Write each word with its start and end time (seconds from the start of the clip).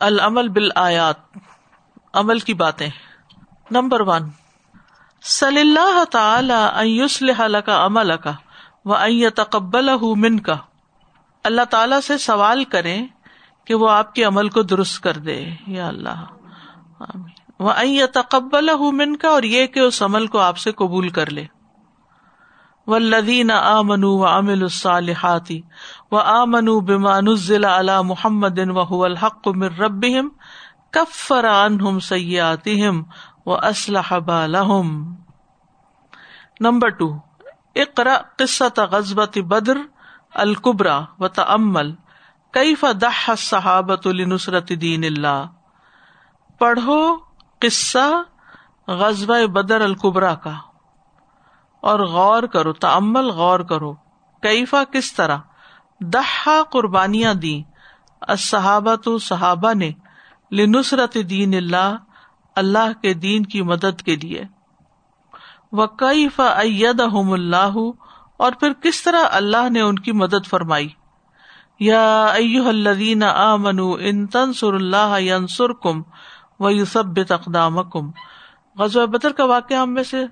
العمل 0.00 0.48
بال 0.48 0.68
آیات 0.74 1.16
عمل 2.12 2.38
کی 2.38 2.54
باتیں۔ 2.54 2.88
نمبر 3.70 4.00
ون، 4.00 4.28
صلی 5.22 5.60
اللہ 5.60 6.04
تعالی 6.04 7.06
کا 7.64 7.86
عمل 7.86 8.16
کا 8.16 8.32
و 8.84 8.94
تقبل 9.34 9.90
من 10.16 10.40
کا 10.40 10.56
اللہ 11.44 11.62
تعالی 11.70 12.00
سے 12.00 12.18
سوال 12.18 12.64
کریں 12.64 13.06
کہ 13.64 13.74
وہ 13.74 13.90
آپ 13.90 14.14
کے 14.14 14.24
عمل 14.24 14.48
کو 14.48 14.62
درست 14.62 15.02
کر 15.02 15.12
دے، 15.12 15.50
یا 15.66 15.88
اللہ۔ 15.88 16.24
وہ 17.60 17.72
تقبل 18.12 18.70
من 18.92 19.16
کا 19.16 19.28
اور 19.28 19.42
یہ 19.42 19.66
کہ 19.66 19.80
اس 19.80 20.02
عمل 20.02 20.26
کو 20.26 20.38
آپ 20.38 20.58
سے 20.58 20.72
قبول 20.72 21.08
کر 21.08 21.30
لے۔ 21.30 21.46
و 22.86 22.98
لدین 22.98 23.50
آ 23.50 23.82
منو 23.82 24.18
و 24.18 24.24
امل 24.24 24.62
الصالحاتی 24.62 25.62
و 26.12 28.02
محمد 28.02 28.58
و 28.90 29.04
الحق 29.04 29.48
مر 29.48 29.68
رب 29.78 30.06
کفر 30.90 31.66
عنہم 31.66 32.00
سیاتہم 32.00 33.02
و 33.46 33.54
اسلح 33.54 34.18
بالہم 34.18 35.14
نمبر 36.60 36.88
ٹو 36.88 37.18
اقرا 37.74 38.16
قصة 38.36 38.84
غزبت 38.84 39.38
بدر 39.38 39.78
القبرا 40.34 41.00
و 41.18 41.28
تمل 41.28 41.94
کئی 42.52 42.74
فدح 42.74 43.34
صحابت 43.38 44.06
نصرت 44.06 44.72
دین 44.80 45.04
اللہ 45.04 45.46
پڑھو 46.58 47.16
قصہ 47.58 48.22
غزب 48.88 49.32
بدر 49.52 49.80
القبرا 49.80 50.34
کا۔ 50.34 50.54
اور 51.86 52.00
غور 52.00 52.42
کرو 52.42 52.72
تمل 52.72 53.30
غور 53.30 53.60
کرو۔ 53.60 53.92
کیفا 54.42 54.84
کس 54.84 55.14
طرح؟ 55.14 55.38
دہا 56.00 56.62
قربانیاں 56.72 57.34
دی 57.34 57.62
صحابت 58.38 59.08
صحابہ 59.22 59.74
نے 59.74 59.90
لنصرت 60.52 61.16
دین 61.30 61.54
اللہ 61.54 61.96
اللہ 62.56 62.92
کے 63.02 63.14
دین 63.14 63.46
کی 63.46 63.62
مدد 63.62 64.02
کے 64.02 64.16
لیے۔ 64.16 64.44
وہ 65.72 65.86
کئی 65.86 66.28
فعد 66.28 67.00
اللہ، 67.00 67.76
اور 68.36 68.52
پھر 68.52 68.72
کس 68.72 69.02
طرح 69.02 69.22
اللہ 69.30 69.68
نے 69.70 69.80
ان 69.80 69.98
کی 69.98 70.12
مدد 70.12 70.46
فرمائی؟ 70.46 70.88
یا 71.80 72.24
ایو 72.24 72.68
الذین 72.68 73.22
آمنو 73.22 73.92
ان 74.00 74.26
تنصر 74.26 74.74
اللہ 74.74 75.20
ینصر 75.20 75.72
کم 75.72 76.02
و 76.60 76.70
یوسب 76.70 77.22
تقدام 77.28 77.82
کم 77.90 78.10
غزوہ 78.78 79.06
بدر 79.06 79.32
کا 79.32 79.44
واقعہ 79.44 79.76
ہم 79.76 79.94
میں 79.94 80.02
سے 80.02 80.24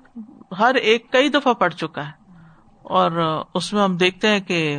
ہر 0.59 0.75
ایک 0.75 1.13
کئی 1.13 1.29
دفعہ 1.29 1.53
پڑ 1.53 1.69
چکا 1.69 2.07
ہے 2.07 2.13
اور 2.83 3.11
اس 3.55 3.73
میں 3.73 3.83
ہم 3.83 3.97
دیکھتے 3.97 4.29
ہیں 4.29 4.41
کہ 4.41 4.79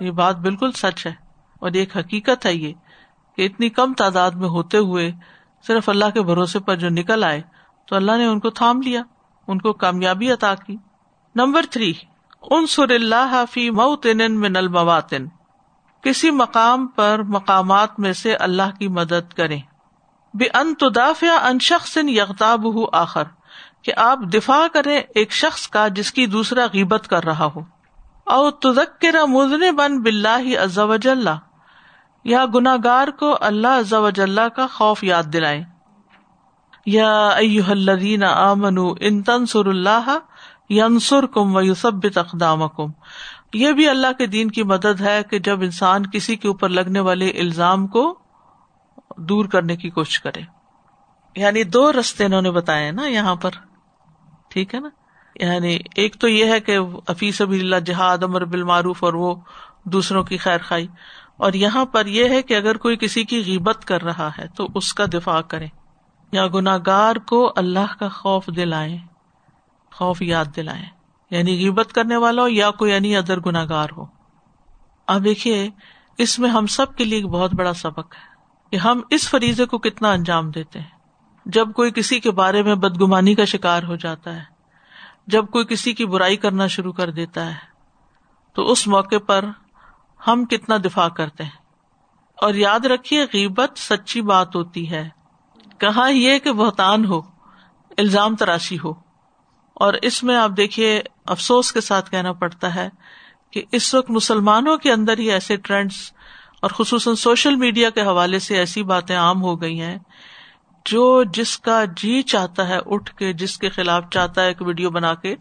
یہ 0.00 0.10
بات 0.10 0.36
بالکل 0.36 0.72
سچ 0.72 1.06
ہے 1.06 1.12
اور 1.58 1.70
ایک 1.70 1.96
حقیقت 1.96 2.46
ہے 2.46 2.54
یہ 2.54 2.72
کہ 3.36 3.46
اتنی 3.46 3.68
کم 3.68 3.94
تعداد 3.94 4.30
میں 4.30 4.48
ہوتے 4.48 4.78
ہوئے 4.78 5.10
صرف 5.66 5.88
اللہ 5.88 6.10
کے 6.14 6.22
بھروسے 6.22 6.58
پر 6.58 6.76
جو 6.76 6.88
نکل 6.88 7.24
آئے 7.24 7.42
تو 7.86 7.96
اللہ 7.96 8.16
نے 8.16 8.26
ان 8.26 8.40
کو 8.40 8.50
تھام 8.50 8.82
لیا، 8.82 9.02
ان 9.48 9.58
کو 9.58 9.72
کامیابی 9.72 10.32
عطا 10.32 10.54
کی۔ 10.54 10.76
نمبر 11.34 11.64
تھری 11.70 11.92
ان 12.42 12.66
سر 12.66 12.90
اللہ 12.90 13.44
فی 13.50 13.70
موتن 13.70 14.40
من 14.40 14.56
المواتن 14.56 15.26
کسی 16.02 16.30
مقام 16.30 16.86
پر 16.86 17.22
مقامات 17.22 18.00
میں 18.00 18.12
سے 18.12 18.34
اللہ 18.34 18.76
کی 18.78 18.88
مدد 18.88 19.32
کرے 19.32 19.58
بے 20.34 20.44
ان 20.54 20.74
تدافع 20.74 21.46
ان 21.46 21.58
شخص 21.58 21.96
یغتاب 21.96 22.74
ہو 22.74 22.84
آخر، 22.92 23.22
کہ 23.82 23.92
آپ 23.96 24.18
دفاع 24.34 24.66
کریں 24.72 25.00
ایک 25.14 25.32
شخص 25.32 25.68
کا 25.68 25.88
جس 25.88 26.12
کی 26.12 26.26
دوسرا 26.26 26.66
غیبت 26.72 27.08
کر 27.08 27.24
رہا 27.24 27.44
ہو۔ 27.44 27.60
او 28.24 28.50
تذکر 28.50 29.26
مزن 29.26 29.76
بن 29.76 30.02
بلّہ 30.02 30.58
عز 30.58 30.78
وجل، 30.78 31.28
یا 32.24 32.44
گناگار 32.54 33.08
کو 33.08 33.36
اللہ 33.40 33.68
عز 33.68 33.92
وجل 33.92 34.38
کا 34.56 34.66
خوف 34.66 35.04
یاد 35.04 35.22
دلائیں۔ 35.22 35.64
یا 36.86 37.28
ایوہ 37.28 37.70
الذین 37.70 38.24
آمنوا 38.24 38.94
ان 39.00 39.22
تنصر 39.22 39.66
اللہ 39.66 40.18
ینصرکم 40.70 41.56
و 41.56 41.58
اقدامکم۔ 42.16 42.90
یہ 43.52 43.72
بھی 43.72 43.88
اللہ 43.88 44.06
کے 44.18 44.26
دین 44.26 44.50
کی 44.50 44.62
مدد 44.62 45.00
ہے 45.00 45.22
کہ 45.30 45.38
جب 45.38 45.60
انسان 45.60 46.06
کسی 46.06 46.36
کے 46.36 46.48
اوپر 46.48 46.68
لگنے 46.68 47.00
والے 47.00 47.28
الزام 47.28 47.86
کو 47.86 48.18
دور 49.18 49.44
کرنے 49.44 49.76
کی 49.76 49.90
کوشش 49.90 50.20
کرے۔ 50.20 50.40
یعنی 51.36 51.64
دو 51.64 51.92
رستے 51.92 52.24
انہوں 52.24 52.42
نے 52.42 52.50
بتائے 52.50 52.90
نا 52.90 53.06
یہاں 53.06 53.36
پر۔ 53.36 53.50
ٹھیک 54.48 54.74
ہے 54.74 54.80
نا؟ 54.80 54.88
یعنی 55.40 55.78
ایک 55.96 56.16
تو 56.20 56.28
یہ 56.28 56.44
ہے 56.44 56.60
کہ 56.60 56.78
حفیظ 57.08 57.40
ابھی 57.40 57.60
اللہ 57.60 57.76
جہاد، 57.76 58.18
امر 58.22 58.44
بالمعروف 58.44 59.04
اور 59.04 59.14
وہ 59.14 59.34
دوسروں 59.84 60.22
کی 60.22 60.36
خیر 60.36 60.58
خائی 60.58 60.86
اور 61.36 61.52
یہاں 61.52 61.84
پر 61.84 62.06
یہ 62.06 62.28
ہے 62.28 62.42
کہ 62.42 62.54
اگر 62.54 62.76
کوئی 62.76 62.96
کسی 62.96 63.24
کی 63.24 63.42
غیبت 63.46 63.84
کر 63.84 64.02
رہا 64.02 64.28
ہے 64.38 64.46
تو 64.56 64.68
اس 64.74 64.94
کا 64.94 65.04
دفاع 65.12 65.40
کرے۔ 65.40 65.66
یا 66.32 66.46
گناگار 66.46 67.16
کو 67.16 67.52
اللہ 67.56 67.98
کا 67.98 68.08
خوف 68.08 68.46
دلائے 68.56 68.98
خوف 69.92 70.22
یاد 70.22 70.44
دلائے 70.56 70.84
یعنی 71.30 71.56
غیبت 71.56 71.92
کرنے 71.92 72.16
والا 72.16 72.42
ہو 72.42 72.48
یا 72.48 72.70
کوئی 72.70 72.92
یعنی 72.92 73.16
ادر 73.16 73.40
گناگار 73.40 73.88
ہو۔ 73.96 74.04
اب 75.06 75.24
دیکھیے، 75.24 75.70
اس 76.18 76.38
میں 76.38 76.50
ہم 76.50 76.66
سب 76.66 76.96
کے 76.96 77.04
لیے 77.04 77.18
ایک 77.18 77.26
بہت 77.26 77.54
بڑا 77.54 77.74
سبق 77.74 78.14
ہے۔ 78.14 78.27
کہ 78.70 78.76
ہم 78.76 79.00
اس 79.10 79.28
فریضے 79.28 79.64
کو 79.64 79.78
کتنا 79.78 80.10
انجام 80.10 80.50
دیتے 80.50 80.80
ہیں۔ 80.80 80.98
جب 81.46 81.72
کوئی 81.72 81.90
کسی 81.90 82.20
کے 82.20 82.30
بارے 82.30 82.62
میں 82.62 82.74
بدگمانی 82.74 83.34
کا 83.34 83.44
شکار 83.44 83.82
ہو 83.82 83.96
جاتا 83.96 84.36
ہے، 84.36 84.44
جب 85.26 85.46
کوئی 85.46 85.64
کسی 85.64 85.92
کی 85.92 86.06
برائی 86.06 86.36
کرنا 86.36 86.66
شروع 86.66 86.92
کر 86.92 87.10
دیتا 87.10 87.46
ہے، 87.46 87.56
تو 88.54 88.72
اس 88.72 88.86
موقع 88.86 89.18
پر 89.26 89.44
ہم 90.26 90.44
کتنا 90.44 90.76
دفاع 90.76 91.08
کرتے 91.08 91.44
ہیں۔ 91.44 91.68
اور 92.34 92.54
یاد 92.54 92.80
رکھیے، 92.80 93.22
غیبت 93.22 93.70
سچی 93.76 94.22
بات 94.22 94.56
ہوتی 94.56 94.90
ہے۔ 94.90 95.08
کہاں 95.78 96.10
یہ 96.10 96.38
کہ 96.38 96.52
بہتان 96.52 97.04
ہو، 97.04 97.20
الزام 97.98 98.36
تراشی 98.36 98.78
ہو۔ 98.84 98.90
اور 99.74 99.94
اس 100.02 100.24
میں 100.24 100.36
آپ 100.36 100.50
دیکھیے، 100.56 101.02
افسوس 101.26 101.72
کے 101.72 101.80
ساتھ 101.80 102.10
کہنا 102.10 102.32
پڑتا 102.32 102.74
ہے 102.74 102.88
کہ 103.50 103.64
اس 103.72 103.94
وقت 103.94 104.10
مسلمانوں 104.10 104.76
کے 104.76 104.92
اندر 104.92 105.18
ہی 105.18 105.30
ایسے 105.30 105.56
ٹرینڈس 105.56 106.12
اور 106.62 106.70
خصوصاً 106.70 107.14
سوشل 107.14 107.56
میڈیا 107.56 107.90
کے 107.90 108.02
حوالے 108.02 108.38
سے 108.38 108.56
ایسی 108.56 108.82
باتیں 108.82 109.16
عام 109.16 109.42
ہو 109.42 109.60
گئی 109.60 109.80
ہیں، 109.80 109.98
جو 110.84 111.22
جس 111.22 111.58
کا 111.58 111.84
جی 111.84 112.22
چاہتا 112.22 112.68
ہے 112.68 112.78
اٹھ 112.86 113.14
کے، 113.14 113.32
جس 113.32 113.58
کے 113.58 113.68
خلاف 113.68 114.04
چاہتا 114.10 114.44
ہے 114.44 114.54
کہ 114.54 114.64
ویڈیو 114.64 114.90
بنا 114.90 115.14
کے 115.14 115.36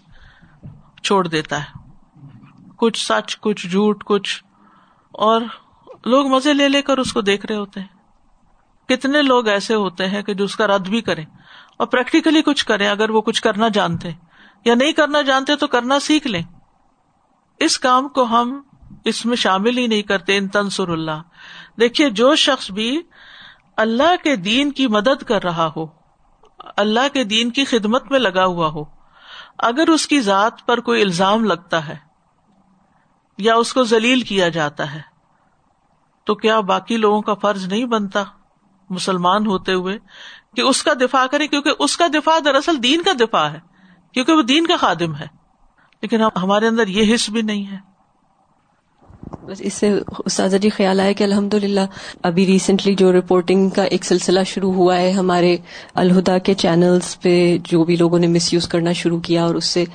چھوڑ 1.04 1.28
دیتا 1.28 1.64
ہے۔ 1.64 1.80
کچھ 2.78 3.06
سچ، 3.06 3.40
کچھ 3.40 3.68
جھوٹ، 3.68 4.04
کچھ 4.04 4.44
اور 5.12 5.42
لوگ 6.06 6.28
مزے 6.28 6.54
لے 6.54 6.70
لے 6.70 6.82
کر 6.82 6.98
اس 6.98 7.14
کو 7.14 7.22
دیکھ 7.22 7.46
رہے 7.46 7.56
ہوتے 7.56 7.80
ہیں۔ 7.80 7.98
کتنے 8.90 9.22
لوگ 9.22 9.48
ایسے 9.48 9.76
ہوتے 9.76 10.08
ہیں 10.08 10.22
کہ 10.22 10.34
جو 10.34 10.44
اس 10.44 10.56
کا 10.56 10.68
رد 10.68 10.88
بھی 10.88 11.02
کریں 11.02 11.26
اور 11.78 11.88
پریکٹیکلی 11.88 12.42
کچھ 12.42 12.66
کریں، 12.66 12.88
اگر 12.88 13.10
وہ 13.10 13.22
کچھ 13.22 13.42
کرنا 13.42 13.68
جانتے۔ 13.68 14.10
یا 14.66 14.76
نہیں 14.76 14.92
کرنا 14.92 15.22
جانتے 15.22 15.56
تو 15.56 15.68
کرنا 15.68 16.00
سیکھ 16.00 16.28
لیں۔ 16.28 16.42
اس 17.60 17.80
کام 17.80 18.08
کو 18.08 18.24
ہم 18.24 18.62
اس 19.06 19.26
میں 19.26 19.36
شامل 19.36 19.78
ہی 19.78 19.88
نہیں 19.88 20.02
کرتے، 20.02 20.38
ان 20.38 20.48
تنسر 20.48 20.88
اللہ۔ 20.88 21.22
دیکھیے، 21.80 22.10
جو 22.10 22.36
شخص 22.36 22.72
بھی 22.72 23.02
اللہ 23.78 24.24
کے 24.24 24.36
دین 24.36 24.72
کی 24.72 24.88
مدد 24.88 25.24
کر 25.24 25.44
رہا 25.44 25.72
ہو، 25.76 25.86
اللہ 26.78 27.14
کے 27.14 27.24
دین 27.24 27.50
کی 27.50 27.66
خدمت 27.66 28.12
میں 28.12 28.20
لگا 28.20 28.46
ہوا 28.46 28.68
ہو، 28.68 28.84
اگر 29.58 29.88
اس 29.88 30.08
کی 30.08 30.22
ذات 30.22 30.66
پر 30.66 30.80
کوئی 30.80 31.02
الزام 31.02 31.46
لگتا 31.46 31.88
ہے 31.88 31.96
یا 33.38 33.56
اس 33.56 33.74
کو 33.74 33.84
ذلیل 33.84 34.22
کیا 34.22 34.50
جاتا 34.50 34.94
ہے، 34.94 35.02
تو 36.24 36.36
کیا 36.36 36.60
باقی 36.60 36.98
لوگوں 36.98 37.22
کا 37.22 37.34
فرض 37.34 37.68
نہیں 37.68 37.86
بنتا 37.86 38.24
مسلمان 38.90 39.48
ہوتے 39.48 39.74
ہوئے 39.74 40.00
کہ 40.56 40.62
اس 40.62 40.84
کا 40.84 40.94
دفاع 40.94 41.26
کرے 41.26 41.48
کیونکہ 41.48 41.72
اس 41.80 41.98
کا 41.98 42.08
دفاع 42.08 42.40
دراصل 42.46 42.84
دین 42.84 43.02
کا 43.02 43.12
دفاع 43.20 43.48
ہے، 43.48 43.60
کیونکہ 44.14 44.34
وہ 44.34 44.42
دین 44.42 44.68
کا 44.68 44.76
خادم 44.76 45.16
ہے۔ 45.16 45.28
لیکن 46.02 46.22
ہمارے 46.22 46.68
اندر 46.68 46.88
یہ 46.88 47.16
حص 47.16 47.30
بھی 47.30 47.42
نہیں 47.42 47.72
ہے۔ 47.72 47.97
بس 49.32 49.62
اس 49.62 49.74
سے 49.74 49.90
استاذہ 50.26 50.58
جی 50.58 50.70
خیال 50.70 51.00
آیا 51.00 51.12
کہ 51.12 51.24
الحمد 51.24 51.54
للہ 51.54 51.86
ابھی 52.24 52.46
ریسنٹلی 52.46 52.94
جو 52.96 53.12
رپورٹنگ 53.14 53.70
کا 53.70 53.84
ایک 53.84 54.06
سلسلہ 54.06 54.40
شروع 54.46 54.74
ہوا 54.74 54.98
ہے 54.98 55.12
ہمارے 55.12 55.58
الہدا 55.94 56.38
کے 56.38 56.54
چینلز 56.54 57.20
پہ 57.20 57.58
جو 57.64 57.84
بھی 57.84 57.96
لوگوں 57.96 58.20
نے 58.20 58.28
مس 58.28 58.54
یوز 58.54 58.68
کرنا 58.68 58.92
شروع 58.94 59.20
کیا 59.20 59.46
اور 59.46 59.56
اس 59.56 59.66
سے 59.66 59.86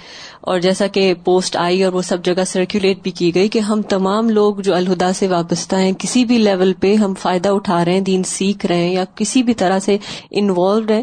اور 0.41 0.59
جیسا 0.59 0.87
کہ 0.87 1.15
پوسٹ 1.25 1.57
آئی 1.57 1.83
اور 1.85 1.93
وہ 1.93 2.03
سب 2.03 2.25
جگہ 2.25 2.45
سرکولیٹ 2.47 3.03
بھی 3.03 3.11
کی 3.11 3.35
گئی 3.35 3.49
کہ 3.49 3.59
ہم 3.59 3.83
تمام 3.83 4.31
لوگ 4.31 4.61
جو 4.61 4.75
الہدا 4.75 5.13
سے 5.13 5.29
وابستہ 5.29 5.77
ہیں، 5.77 5.93
کسی 5.99 6.25
بھی 6.25 6.39
لیول 6.39 6.73
پہ 6.73 6.95
ہم 6.95 7.15
فائدہ 7.15 7.49
اٹھا 7.49 7.85
رہے 7.85 7.93
ہیں، 7.93 8.01
دین 8.01 8.23
سیکھ 8.23 8.67
رہے 8.67 8.77
ہیں 8.77 8.93
یا 8.93 9.05
کسی 9.15 9.43
بھی 9.43 9.55
طرح 9.55 9.79
سے 9.79 9.97
انوالوڈ 10.31 10.91
ہیں 10.91 11.03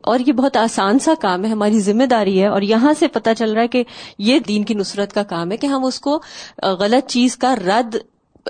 اور 0.00 0.20
یہ 0.26 0.32
بہت 0.32 0.56
آسان 0.56 0.98
سا 0.98 1.14
کام 1.20 1.44
ہے، 1.44 1.50
ہماری 1.50 1.80
ذمہ 1.80 2.04
داری 2.04 2.40
ہے 2.42 2.46
اور 2.46 2.62
یہاں 2.62 2.92
سے 2.98 3.08
پتا 3.08 3.34
چل 3.34 3.52
رہا 3.52 3.62
ہے 3.62 3.68
کہ 3.68 3.84
یہ 4.18 4.38
دین 4.38 4.64
کی 4.64 4.74
نصرت 4.74 5.12
کا 5.12 5.22
کام 5.22 5.52
ہے 5.52 5.56
کہ 5.56 5.66
ہم 5.66 5.84
اس 5.84 6.00
کو 6.00 6.20
غلط 6.62 7.10
چیز 7.10 7.36
کا 7.36 7.54
رد 7.56 7.96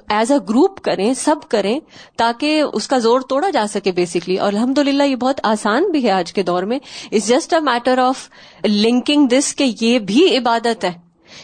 ایز 0.09 0.31
اے 0.33 0.39
گروپ 0.49 0.81
کریں، 0.81 1.13
سب 1.15 1.37
کریں 1.49 1.79
تاکہ 2.17 2.63
اس 2.73 2.87
کا 2.89 2.99
زور 2.99 3.21
توڑا 3.21 3.51
جا 3.51 3.67
سکے 3.71 3.93
بیسکلی 3.93 4.37
اور 4.37 4.53
الحمد 4.53 4.79
للہ 4.79 5.03
یہ 5.03 5.17
بہت 5.17 5.41
آسان 5.43 5.91
بھی 5.91 6.05
ہے 6.05 6.11
آج 6.11 6.33
کے 6.33 6.43
دور 6.43 6.63
میں۔ 6.63 6.79
It's 7.13 7.29
just 7.29 7.55
a 7.55 7.61
matter 7.61 7.99
of 7.99 8.29
linking 8.65 9.27
this 9.27 9.55
کہ 9.55 9.73
یہ 9.81 9.99
بھی 9.99 10.37
عبادت 10.39 10.85
ہے۔ 10.85 10.93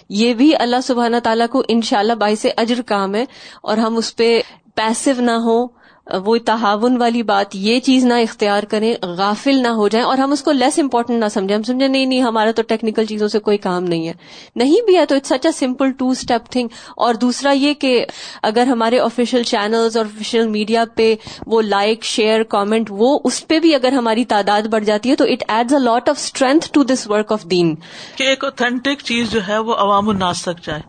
یہ 0.09 0.35
بھی 0.35 0.57
اللہ 0.57 0.77
سبحانہ 0.83 1.17
تعالیٰ 1.23 1.49
کو 1.49 1.63
ان 1.69 1.81
شاء 1.81 1.99
اللہ 1.99 2.13
باعث 2.13 2.47
اجر 2.57 2.83
کام 2.83 3.15
ہے 3.15 3.25
اور 3.63 3.77
ہم 3.77 3.97
اس 3.97 4.17
پہ 4.17 4.41
پیسو 4.75 5.21
نہ 5.21 5.31
ہو 5.31 5.67
وہ 6.15 6.37
تعاون 6.45 6.97
والی 6.97 7.23
بات، 7.23 7.55
یہ 7.55 7.81
چیز 7.81 8.05
نہ 8.05 8.15
اختیار 8.15 8.63
کریں، 8.63 8.95
غافل 9.03 9.63
نہ 9.63 9.69
ہو 9.69 9.89
جائیں، 9.89 10.07
اور 10.07 10.19
ہم 10.19 10.33
اس 10.33 10.43
کو 10.43 10.53
لیس 10.53 10.79
امپورٹنٹ 10.79 11.21
نہ 11.21 11.29
سمجھیں۔ 11.29 11.57
ہم 11.57 11.63
سمجھیں، 11.63 11.89
نہیں 11.89 12.07
نہیں، 12.07 12.23
ہمارا 12.23 12.51
تو 12.51 12.63
ٹیکنیکل 12.63 13.05
چیزوں 13.05 13.29
سے 13.29 13.39
کوئی 13.39 13.59
کام 13.59 13.85
نہیں 13.85 14.09
ہے۔ 14.09 14.13
نہیں 14.57 14.85
بھی 14.87 14.97
ہے 14.97 15.07
تو 15.07 15.15
it's 15.15 15.29
such 15.29 15.47
a 15.47 15.53
simple 15.53 15.93
two 15.93 16.09
step 16.09 16.51
thing 16.51 16.69
اور 16.97 17.15
دوسرا 17.15 17.51
یہ 17.51 17.75
کہ 17.75 18.07
اگر 18.43 18.67
ہمارے 18.67 18.99
آفیشیل 18.99 19.43
چینلز 19.43 19.97
اور 19.97 20.05
آفیشیل 20.05 20.49
میڈیا 20.49 20.85
پہ 20.95 21.15
وہ 21.47 21.63
لائک 21.63 22.05
شیئر 22.05 22.43
کامنٹ 22.43 22.91
وہ 22.91 23.19
اس 23.25 23.47
پہ 23.49 23.59
بھی 23.61 23.75
اگر 23.75 23.93
ہماری 23.93 24.25
تعداد 24.25 24.63
بڑھ 24.63 24.85
جاتی 24.85 25.11
ہے 25.11 25.17
تو 25.17 25.25
it 25.25 25.45
adds 25.49 25.75
a 25.75 25.81
lot 25.81 26.09
of 26.09 26.17
strength 26.19 26.71
to 26.73 26.85
this 26.85 27.07
work 27.11 27.33
of 27.33 27.45
دین 27.45 27.75
کہ 28.17 28.25
ایک 28.25 28.45
اوتھینٹک 28.45 29.03
چیز 29.05 29.31
جو 29.31 29.41
ہے 29.49 29.59
وہ 29.59 29.75
عوام 29.75 30.09
الناس 30.09 30.43
تک 30.43 30.65
جائے۔ 30.65 30.81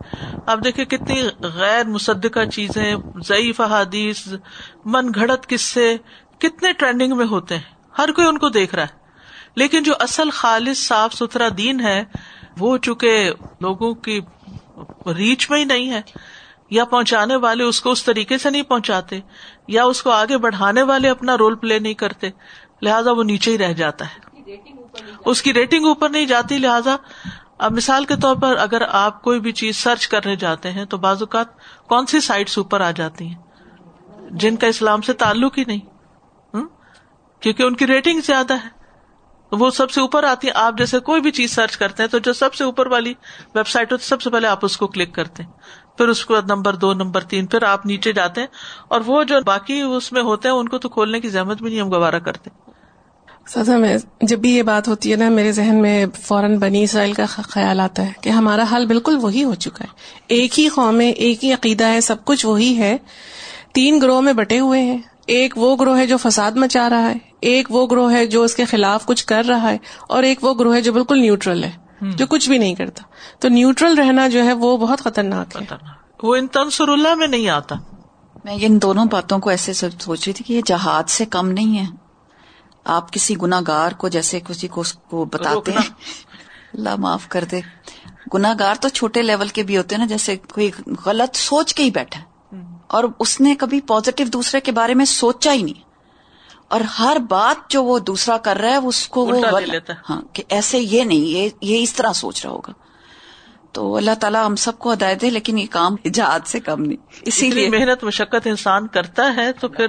آپ 0.45 0.63
دیکھیں 0.63 0.85
کتنی 0.85 1.21
غیر 1.57 1.87
مصدقہ 1.87 2.45
چیزیں، 2.53 2.95
ضعیف 3.27 3.61
حادیث 3.61 4.27
من 4.87 5.07
گھڑت 5.15 5.47
قصے 5.47 5.97
کتنے 6.39 6.73
ٹرینڈنگ 6.73 7.17
میں 7.17 7.25
ہوتے 7.25 7.55
ہیں؟ 7.55 7.63
ہر 7.97 8.11
کوئی 8.11 8.27
ان 8.27 8.37
کو 8.37 8.49
دیکھ 8.49 8.75
رہا 8.75 8.83
ہے۔ 8.83 8.97
لیکن 9.55 9.83
جو 9.83 9.93
اصل 9.99 10.29
خالص 10.29 10.77
صاف 10.77 11.13
ستھرا 11.13 11.47
دین 11.57 11.79
ہے، 11.79 12.03
وہ 12.57 12.77
چونکہ 12.77 13.31
لوگوں 13.61 13.93
کی 13.93 14.21
ریچ 15.17 15.49
میں 15.49 15.59
ہی 15.59 15.65
نہیں 15.65 15.89
ہے، 15.89 16.01
یا 16.69 16.85
پہنچانے 16.85 17.35
والے 17.35 17.63
اس 17.63 17.81
کو 17.81 17.91
اس 17.91 18.03
طریقے 18.03 18.37
سے 18.37 18.49
نہیں 18.49 18.61
پہنچاتے، 18.61 19.19
یا 19.67 19.83
اس 19.83 20.03
کو 20.03 20.11
آگے 20.11 20.37
بڑھانے 20.37 20.81
والے 20.81 21.09
اپنا 21.09 21.37
رول 21.37 21.55
پلے 21.55 21.79
نہیں 21.79 21.93
کرتے، 21.93 22.29
لہٰذا 22.81 23.11
وہ 23.11 23.23
نیچے 23.23 23.51
ہی 23.51 23.57
رہ 23.57 23.73
جاتا 23.73 24.05
ہے۔ 24.05 24.19
اس 25.25 25.41
کی 25.41 25.53
ریٹنگ 25.53 25.85
اوپر 25.85 26.09
نہیں 26.09 26.25
جاتی، 26.25 26.57
لہٰذا 26.57 26.95
اب 27.57 27.71
مثال 27.71 28.05
کے 28.05 28.15
طور 28.15 28.35
پر 28.35 28.55
اگر 28.57 28.81
آپ 28.89 29.21
کوئی 29.21 29.39
بھی 29.39 29.51
چیز 29.51 29.77
سرچ 29.77 30.07
کرنے 30.07 30.35
جاتے 30.35 30.71
ہیں، 30.71 30.85
تو 30.85 30.97
بعض 30.97 31.21
اوقات 31.21 31.47
کون 31.87 32.05
سی 32.05 32.19
سائٹس 32.19 32.57
اوپر 32.57 32.81
آ 32.81 32.91
جاتی 32.91 33.27
ہیں؟ 33.27 33.46
جن 34.31 34.55
کا 34.55 34.67
اسلام 34.67 35.01
سے 35.01 35.13
تعلق 35.13 35.57
ہی 35.57 35.63
نہیں 35.67 35.97
کیونکہ 37.39 37.63
ان 37.63 37.75
کی 37.75 37.87
ریٹنگ 37.87 38.21
زیادہ 38.25 38.53
ہے۔ 38.53 38.77
وہ 39.51 39.69
سب 39.69 39.91
سے 39.91 40.01
اوپر 40.01 40.23
آتی 40.23 40.47
ہے 40.47 40.51
آپ 40.55 40.77
جیسے 40.77 40.99
کوئی 40.99 41.21
بھی 41.21 41.31
چیز 41.31 41.51
سرچ 41.51 41.77
کرتے 41.77 42.03
ہیں 42.03 42.09
تو 42.09 42.19
جو 42.19 42.33
سب 42.33 42.53
سے 42.53 42.63
اوپر 42.63 42.87
والی 42.87 43.13
ویب 43.55 43.67
سائٹ 43.67 43.91
ہوتی 43.91 44.03
ہے 44.03 44.07
سب 44.07 44.21
سے 44.21 44.29
پہلے 44.29 44.47
آپ 44.47 44.65
اس 44.65 44.77
کو 44.77 44.87
کلک 44.87 45.15
کرتے 45.15 45.43
ہیں۔ 45.43 45.51
پھر 45.97 46.07
اس 46.07 46.25
کے 46.25 46.33
بعد 46.33 46.41
نمبر 46.45 46.75
دو، 46.75 46.93
نمبر 46.93 47.21
تین، 47.21 47.45
پھر 47.45 47.63
آپ 47.63 47.85
نیچے 47.85 48.13
جاتے 48.13 48.41
ہیں۔ 48.41 48.47
اور 48.87 49.01
وہ 49.05 49.23
جو 49.23 49.35
باقی 49.45 49.81
اس 49.81 50.11
میں 50.11 50.21
ہوتے 50.21 50.49
ہیں، 50.49 50.55
ان 50.55 50.69
کو 50.69 50.77
تو 50.77 50.89
کھولنے 50.89 51.19
کی 51.19 51.29
زحمت 51.29 51.57
بھی 51.57 51.69
نہیں، 51.69 51.81
ہم 51.81 51.93
گوارا 51.93 52.19
کرتے 52.19 52.49
سزا 53.47 53.77
میں 53.77 53.97
جب 54.21 54.39
بھی 54.39 54.55
یہ 54.55 54.63
بات 54.63 54.87
ہوتی 54.87 55.11
ہے 55.11 55.15
نا، 55.15 55.29
میرے 55.29 55.51
ذہن 55.51 55.75
میں 55.81 56.05
فوراً 56.21 56.59
بنی 56.59 56.83
اسرائیل 56.83 57.13
کا 57.13 57.25
خیال 57.25 57.79
آتا 57.79 58.03
ہے 58.03 58.11
کہ 58.21 58.29
ہمارا 58.29 58.63
حال 58.63 58.85
بالکل 58.85 59.17
وہی 59.21 59.43
ہو 59.43 59.55
چکا 59.55 59.83
ہے۔ 59.83 59.89
ایک 60.27 60.59
ہی 60.59 60.67
قوم 60.67 61.01
ہے، 61.01 61.09
ایک 61.09 61.43
ہی 61.43 61.53
عقیدہ 61.53 61.85
ہے، 61.85 62.01
سب 62.01 62.25
کچھ 62.25 62.45
وہی 62.45 62.77
ہے۔ 62.77 62.97
تین 63.77 63.99
گروہ 64.01 64.21
میں 64.21 64.33
بٹے 64.33 64.59
ہوئے 64.59 64.81
ہیں۔ 64.81 64.97
ایک 65.27 65.53
وہ 65.57 65.75
گروہ 65.75 65.97
ہے 65.97 66.07
جو 66.07 66.17
فساد 66.17 66.51
مچا 66.51 66.89
رہا 66.89 67.09
ہے۔ 67.09 67.15
ایک 67.41 67.67
وہ 67.69 67.87
گروہ 67.87 68.11
ہے 68.11 68.25
جو 68.25 68.43
اس 68.43 68.55
کے 68.55 68.65
خلاف 68.65 69.05
کچھ 69.05 69.25
کر 69.25 69.45
رہا 69.45 69.71
ہے۔ 69.71 69.77
اور 70.07 70.23
ایک 70.23 70.43
وہ 70.43 70.53
گروہ 70.53 70.75
ہے 70.75 70.81
جو 70.81 70.93
بالکل 70.93 71.19
نیوٹرل 71.19 71.63
ہے 71.63 71.71
جو 72.01 72.27
کچھ 72.27 72.49
بھی 72.49 72.57
نہیں 72.57 72.75
کرتا۔ 72.75 73.03
تو 73.39 73.49
نیوٹرل 73.49 73.93
رہنا 73.97 74.27
جو 74.27 74.43
ہے 74.43 74.53
وہ 74.53 74.77
بہت 74.77 74.99
خطرناک 75.01 75.55
ہے۔ 75.55 75.75
وہ 76.23 76.35
ان 76.35 76.47
تنسر 76.47 76.87
اللہ 76.87 77.15
میں 77.15 77.27
نہیں 77.27 77.49
آتا۔ 77.49 77.75
میں 78.43 78.57
ان 78.61 78.81
دونوں 78.81 79.05
باتوں 79.05 79.39
کو 79.39 79.49
ایسے 79.49 79.73
سوچ 79.73 80.27
رہی 80.27 80.33
تھی 80.33 80.45
کہ 80.45 80.53
یہ 80.53 80.61
جہاد 80.65 81.09
سے 81.09 81.25
کم 81.25 81.47
نہیں 81.49 81.79
ہے۔ 81.79 81.85
آپ 82.83 83.13
کسی 83.13 83.35
گناگار 83.41 83.91
کو 83.91 84.07
جیسے 84.07 84.39
کسی 84.47 84.67
کو 84.67 85.25
بتاتے 85.25 85.71
ہیں۔ 85.71 85.89
اللہ 86.73 86.95
معاف 86.95 87.27
کر 87.29 87.43
دے۔ 87.51 87.59
گناگار 88.33 88.75
تو 88.81 88.89
چھوٹے 88.89 89.21
لیول 89.21 89.47
کے 89.47 89.63
بھی 89.63 89.77
ہوتے 89.77 89.95
ہیں 89.95 89.99
نا 89.99 90.07
جیسے 90.07 90.35
کوئی 90.35 90.71
غلط 91.05 91.35
سوچ 91.35 91.73
کے 91.73 91.83
ہی 91.83 91.91
بیٹھا 91.91 92.21
اور 92.87 93.03
اس 93.19 93.41
نے 93.41 93.55
کبھی 93.55 93.81
پوزیٹو 93.81 94.23
دوسرے 94.23 94.61
کے 94.61 94.71
بارے 94.71 94.93
میں 94.93 95.05
سوچا 95.05 95.53
ہی 95.53 95.61
نہیں۔ 95.61 95.87
اور 96.67 96.81
ہر 96.81 97.17
بات 97.29 97.69
جو 97.69 97.83
وہ 97.83 97.99
دوسرا 97.99 98.37
کر 98.37 98.57
رہا 98.57 98.69
ہے 98.69 98.75
اس 98.75 99.07
کو 99.07 99.25
وہ 99.25 99.41
ہاں 100.09 100.21
کہ 100.33 100.43
ایسے 100.49 100.79
یہ 100.79 101.03
نہیں 101.03 101.55
یہ 101.61 101.83
اس 101.83 101.93
طرح 101.93 102.13
سوچ 102.13 102.45
رہا 102.45 102.53
ہوگا۔ 102.53 102.73
تو 103.71 103.95
اللہ 103.95 104.11
تعالیٰ 104.21 104.45
ہم 104.45 104.55
سب 104.55 104.79
کو 104.79 104.93
ہدایت 104.93 105.21
دے 105.21 105.29
لیکن 105.29 105.57
یہ 105.57 105.65
کام 105.71 105.95
جہاد 106.13 106.39
سے 106.45 106.59
کم 106.59 106.81
نہیں۔ 106.81 106.97
اسی 107.21 107.51
لیے 107.51 107.69
محنت 107.69 108.03
مشقت 108.03 108.47
انسان 108.47 108.87
کرتا 108.87 109.35
ہے 109.35 109.53
تو 109.53 109.67
پھر 109.67 109.87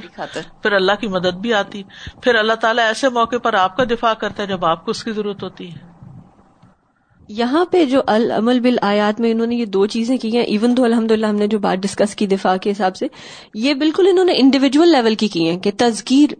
پھر 0.62 0.72
اللہ 0.72 0.92
کی 1.00 1.08
مدد 1.08 1.34
بھی 1.34 1.54
آتی۔ 1.54 1.82
پھر 2.22 2.34
اللہ 2.34 2.52
تعالیٰ 2.52 2.84
ایسے 2.84 3.08
موقع 3.08 3.36
پر 3.36 3.54
آپ 3.54 3.76
کا 3.76 3.84
دفاع 3.84 4.14
کرتا 4.14 4.42
ہے 4.42 4.48
جب 4.48 4.64
آپ 4.64 4.84
کو 4.84 4.90
اس 4.90 5.04
کی 5.04 5.12
ضرورت 5.12 5.42
ہوتی 5.42 5.74
ہے۔ 5.74 5.87
یہاں 7.28 7.64
پہ 7.64 7.84
جو 7.84 8.00
العمل 8.06 8.60
بل 8.60 8.76
آیات 8.82 9.20
میں 9.20 9.30
انہوں 9.30 9.46
نے 9.46 9.56
یہ 9.56 9.64
دو 9.64 9.86
چیزیں 9.86 10.16
کی 10.16 10.36
ہیں 10.36 10.44
ایون 10.44 10.74
تو 10.74 10.84
الحمد 10.84 11.10
للہ 11.10 11.26
ہم 11.26 11.34
نے 11.34 11.46
جو 11.46 11.58
بات 11.58 11.82
ڈسکس 11.82 12.14
کی 12.14 12.26
دفاع 12.26 12.56
کے 12.56 12.70
حساب 12.70 12.96
سے 12.96 13.06
یہ 13.54 13.74
بالکل 13.74 14.06
انہوں 14.10 14.24
نے 14.24 14.32
انڈیویجل 14.36 14.88
لیول 14.88 15.14
کی 15.14 15.28
کی 15.28 15.48
ہیں 15.48 15.58
کہ 15.58 15.70
تذکیر 15.76 16.34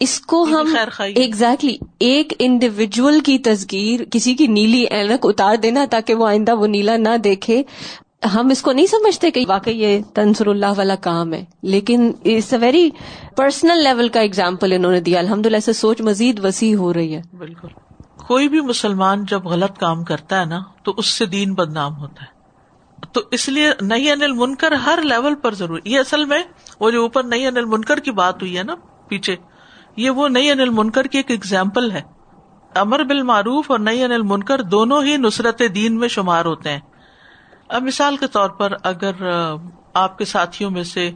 اس 0.00 0.20
کو 0.20 0.42
ہم 0.42 0.76
ایگزیکٹلی 1.14 1.76
ایک 1.98 2.32
انڈیویجل 2.38 3.20
کی 3.20 3.38
تذکیر 3.38 4.00
کسی 4.10 4.34
کی 4.34 4.46
نیلی 4.46 4.82
اینک 4.82 5.20
اتار 5.22 5.56
دینا 5.56 5.86
تاکہ 5.90 6.14
وہ 6.14 6.26
آئندہ 6.26 6.56
وہ 6.56 6.66
نیلا 6.66 6.96
نہ 6.96 7.16
دیکھے 7.24 7.62
ہم 8.34 8.48
اس 8.50 8.62
کو 8.62 8.72
نہیں 8.72 8.86
سمجھتے 8.86 9.30
کہ 9.30 9.44
واقعی 9.48 9.82
یہ 9.82 9.98
تنسر 10.14 10.46
اللہ 10.46 10.66
والا 10.76 10.94
کام 10.94 11.34
ہے۔ 11.34 11.44
لیکن 11.62 12.12
it's 12.24 12.52
a 12.52 12.58
very 12.58 12.90
personal 13.36 13.78
level 13.78 14.08
کا 14.08 14.20
اگزامپل 14.20 14.72
انہوں 14.72 14.92
نے 14.92 15.00
دیا۔ 15.00 15.18
الحمد 15.18 15.46
للہ 15.46 15.56
سے 15.64 15.72
سوچ 15.72 16.00
مزید 16.00 16.44
وسیع 16.44 16.76
ہو 16.76 16.94
رہی 16.94 17.14
ہے۔ 17.14 17.22
بالکل۔ 17.38 17.83
کوئی 18.26 18.48
بھی 18.48 18.60
مسلمان 18.60 19.24
جب 19.24 19.46
غلط 19.46 19.78
کام 19.78 20.04
کرتا 20.04 20.40
ہے 20.40 20.44
نا، 20.44 20.60
تو 20.82 20.94
اس 20.96 21.06
سے 21.06 21.26
دین 21.26 21.54
بدنام 21.54 21.96
ہوتا 21.96 22.22
ہے۔ 22.22 22.34
تو 23.12 23.20
اس 23.30 23.48
لیے 23.48 23.70
نئی 23.80 24.10
انل 24.10 24.32
منکر 24.32 24.72
ہر 24.72 24.98
لیول 25.02 25.34
پر 25.34 25.54
ضروری 25.54 25.90
یہ 25.90 25.98
اصل 25.98 26.24
میں 26.24 26.42
وہ 26.80 26.90
جو 26.90 27.02
اوپر 27.02 27.24
نئی 27.24 27.46
انل 27.46 27.64
منکر 27.64 28.00
کی 28.00 28.10
بات 28.10 28.42
ہوئی 28.42 28.58
ہے 28.58 28.62
نا 28.62 28.74
پیچھے، 29.08 29.36
یہ 29.96 30.10
وہ 30.10 30.28
نئی 30.28 30.50
انل 30.50 30.70
منکر 30.70 31.04
کی 31.04 31.18
ایک 31.18 31.30
ایگزامپل 31.30 31.90
ہے۔ 31.90 32.00
امر 32.74 33.04
بال 33.04 33.22
معروف 33.22 33.70
اور 33.70 33.78
نئی 33.78 34.02
انل 34.04 34.22
منکر 34.22 34.62
دونوں 34.62 35.02
ہی 35.02 35.16
نصرت 35.16 35.62
دین 35.74 35.98
میں 35.98 36.08
شمار 36.08 36.44
ہوتے 36.44 36.70
ہیں۔ 36.70 36.80
اب 37.68 37.82
مثال 37.82 38.16
کے 38.16 38.26
طور 38.26 38.50
پر 38.50 38.72
اگر 38.82 39.12
آپ 39.94 40.18
کے 40.18 40.24
ساتھیوں 40.24 40.70
میں 40.70 40.82
سے 40.82 41.10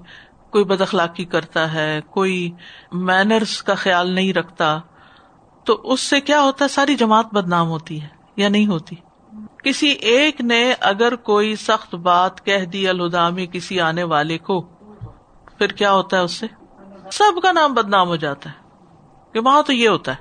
کوئی 0.50 0.64
بد 0.64 0.80
اخلاقی 0.80 1.24
کرتا 1.24 1.72
ہے، 1.72 2.00
کوئی 2.10 2.50
مینرس 2.92 3.62
کا 3.62 3.74
خیال 3.74 4.10
نہیں 4.10 4.32
رکھتا 4.32 4.78
تو 5.68 5.80
اس 5.84 6.00
سے 6.00 6.20
کیا 6.20 6.42
ہوتا 6.42 6.64
ہے؟ 6.64 6.68
ساری 6.68 6.94
جماعت 6.94 7.34
بدنام 7.34 7.68
ہوتی 7.68 8.02
ہے 8.02 8.08
یا 8.36 8.48
نہیں 8.48 8.66
ہوتی؟ 8.66 8.96
کسی 9.64 9.88
ایک 9.88 10.40
نے 10.40 10.74
اگر 10.80 11.16
کوئی 11.16 11.56
سخت 11.56 11.94
بات 11.94 12.44
کہہ 12.44 12.64
دی، 12.64 12.88
الہدامی 12.88 13.46
کسی 13.46 13.80
آنے 13.80 14.02
والے 14.02 14.38
کو، 14.38 14.60
پھر 15.58 15.68
کیا 15.68 15.92
ہوتا 15.92 16.16
ہے 16.16 16.22
اس 16.22 16.32
سے؟ 16.32 16.46
سب 17.12 17.42
کا 17.42 17.52
نام 17.52 17.74
بدنام 17.74 18.08
ہو 18.08 18.16
جاتا 18.16 18.50
ہے۔ 18.50 18.54
کہ 19.32 19.40
وہاں 19.40 19.62
تو 19.62 19.72
یہ 19.72 19.88
ہوتا 19.88 20.12
ہے۔ 20.12 20.16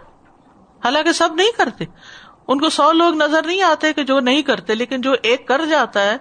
حالانکہ 0.84 1.12
سب 1.12 1.30
نہیں 1.36 1.52
کرتے۔ 1.58 1.86
ان 2.48 2.60
کو 2.60 2.70
سو 2.70 2.92
لوگ 2.92 3.14
نظر 3.14 3.46
نہیں 3.46 3.62
آتے 3.62 3.94
کہ 3.94 4.04
جو 4.04 4.20
نہیں 4.20 4.42
کرتے، 4.42 4.76
لیکن 4.76 5.02
جو 5.02 5.16
ایک 5.24 5.48
کر 5.48 5.62
جاتا 5.70 6.02
ہے، 6.02 6.18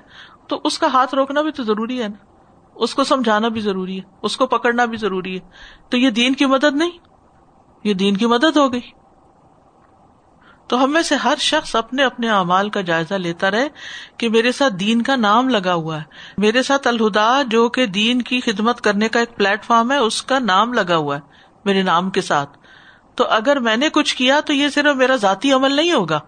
تو 0.49 0.61
اس 0.65 0.79
کا 0.79 0.87
ہاتھ 0.87 1.15
روکنا 1.15 1.43
بھی 1.43 1.50
تو 1.50 1.62
ضروری 1.62 2.03
ہے 2.03 2.09
نا۔ 2.09 2.25
اس 2.75 2.95
کو 2.95 3.05
سمجھانا 3.05 3.49
بھی 3.49 3.61
ضروری 3.61 3.99
ہے۔ 3.99 4.03
اس 4.23 4.37
کو 4.37 4.47
پکڑنا 4.47 4.85
بھی 4.85 4.97
ضروری 4.97 5.35
ہے۔ 5.35 5.50
تو 5.89 5.97
یہ 5.97 6.11
دین 6.11 6.35
کی 6.35 6.47
مدد 6.47 6.77
نہیں۔ 6.77 6.91
یہ 7.85 7.95
دین 7.95 8.17
کی 8.17 8.27
مدد 8.27 8.57
ہو 8.57 8.73
گئی۔ 8.73 9.06
تو 10.69 10.85
ہم 10.85 10.93
میں 10.93 11.03
سے 11.03 11.15
ہر 11.15 11.35
شخص 11.39 11.77
اپنے 11.77 12.05
اپنے 12.05 12.29
اعمال 12.31 12.71
کا 12.71 12.81
جائزہ 12.81 13.15
لیتا 13.15 13.51
رہے 13.51 13.69
کہ 14.17 14.29
میرے 14.29 14.53
ساتھ 14.53 14.75
دین 14.75 15.03
کا 15.03 15.17
نام 15.17 15.49
لگا 15.49 15.75
ہوا 15.75 15.99
ہے۔ 15.99 16.03
میرے 16.39 16.63
ساتھ 16.63 16.89
الہدا، 16.89 17.43
جو 17.47 17.69
کہ 17.69 17.87
دین 17.87 18.23
کی 18.23 18.41
خدمت 18.41 18.81
کرنے 18.81 19.09
کا 19.09 19.21
ایک 19.21 19.37
پلیٹ 19.37 19.65
فارم 19.65 19.93
ہے، 19.93 19.97
اس 19.97 20.23
کا 20.23 20.39
نام 20.39 20.73
لگا 20.73 20.97
ہوا 20.97 21.17
ہے 21.17 21.21
میرے 21.65 21.83
نام 21.83 22.11
کے 22.11 22.21
ساتھ۔ 22.21 22.59
تو 23.15 23.25
اگر 23.25 23.61
میں 23.61 23.77
نے 23.77 23.89
کچھ 23.89 24.17
کیا 24.17 24.41
تو 24.41 24.53
یہ 24.53 24.69
صرف 24.69 24.97
میرا 24.97 25.17
ذاتی 25.17 25.53
عمل 25.53 25.73
نہیں 25.73 25.93
ہوگا، 25.93 26.21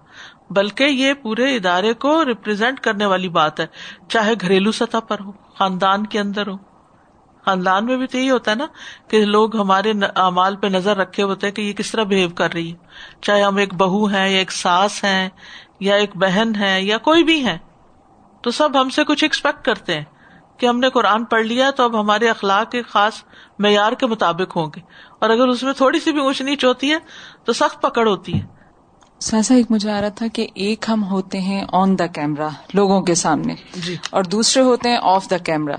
بلکہ 0.50 0.85
یہ 0.85 1.12
پورے 1.12 1.57
ادارے 1.57 1.92
کو 1.92 2.25
ریپرزینٹ 2.25 2.80
کرنے 2.80 3.07
والی 3.07 3.28
بات 3.28 3.61
ہے، 3.61 3.66
چاہے 4.09 4.35
گھریلو 4.40 4.73
سطح 4.73 4.99
پر 4.99 5.16
ہو، 5.21 5.33
خاندان 5.59 6.07
کے 6.07 6.21
اندر 6.21 6.47
ہو۔ 6.47 6.67
خاندان 7.48 7.86
میں 7.86 7.96
بھی 7.96 8.06
تو 8.06 8.18
یہی 8.18 8.30
ہوتا 8.30 8.50
ہے 8.50 8.56
نا 8.56 8.66
کہ 9.08 9.24
لوگ 9.24 9.56
ہمارے 9.56 9.92
اعمال 10.16 10.56
پہ 10.56 10.66
نظر 10.66 10.96
رکھے 10.96 11.22
ہوتے 11.22 11.46
ہیں 11.46 11.54
کہ 11.54 11.62
یہ 11.62 11.72
کس 11.72 11.90
طرح 11.90 12.02
بہیو 12.02 12.28
کر 12.28 12.52
رہی 12.52 12.70
ہے۔ 12.70 12.76
چاہے 13.22 13.42
ہم 13.42 13.56
ایک 13.56 13.74
بہو 13.74 14.04
ہیں 14.04 14.28
یا 14.28 14.38
ایک 14.38 14.52
ساس 14.52 15.04
ہیں 15.04 15.28
یا 15.80 15.96
ایک 15.96 16.16
بہن 16.16 16.52
ہے 16.60 16.82
یا 16.82 16.98
کوئی 16.98 17.24
بھی 17.24 17.46
ہے 17.46 17.58
تو 18.42 18.50
سب 18.50 18.80
ہم 18.80 18.88
سے 18.88 19.04
کچھ 19.04 19.24
ایکسپیکٹ 19.24 19.64
کرتے 19.64 19.94
ہیں 19.94 20.04
کہ 20.56 20.66
ہم 20.66 20.78
نے 20.78 20.90
قرآن 20.90 21.24
پڑھ 21.24 21.46
لیا 21.46 21.70
تو 21.70 21.82
اب 21.82 22.00
ہمارے 22.00 22.28
اخلاق 22.28 22.70
کے 22.70 22.82
خاص 22.82 23.12
معیار 23.58 23.92
کے 23.92 24.06
مطابق 24.06 24.56
ہوں 24.56 24.66
گے۔ 24.76 24.80
اور 25.18 25.30
اگر 25.30 25.48
اس 25.48 25.62
میں 25.62 25.72
تھوڑی 25.72 26.00
سی 26.00 26.12
بھی 26.12 26.20
اونچ 26.20 26.42
نیچ 26.42 26.64
ہوتی 26.64 26.92
ہے 26.92 26.98
تو 27.44 27.52
سخت 27.52 27.82
پکڑ 27.82 28.08
ہوتی 28.08 28.40
ہے۔ 28.40 28.46
ساسا 29.20 29.54
ایک 29.54 29.70
مجھے 29.70 29.90
آ 29.90 30.00
رہا 30.00 30.08
تھا 30.08 30.26
کہ 30.26 30.46
ایک 30.54 30.84
ہم 30.88 31.04
ہوتے 31.04 31.40
ہیں 31.40 31.64
آن 31.72 31.98
دا 31.98 32.06
کیمرا 32.06 32.48
لوگوں 32.74 33.02
کے 33.02 33.14
سامنے۔ 33.14 33.54
جی۔ 33.76 33.96
اور 34.10 34.24
دوسرے 34.24 34.62
ہوتے 34.62 34.88
ہیں 34.88 34.98
آف 35.02 35.30
دا 35.30 35.36
کیمرا 35.38 35.76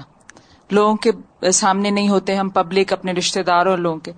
لوگوں 0.72 0.96
کے 0.96 1.12
سامنے 1.52 1.90
نہیں 1.90 2.10
ہوتے، 2.10 2.36
ہم 2.36 2.50
پبلک 2.50 2.94
اپنے 2.94 3.12
رشتے 3.12 3.44
داروں 3.44 3.78
لوگوں 3.78 3.98
کے۔ 3.98 4.12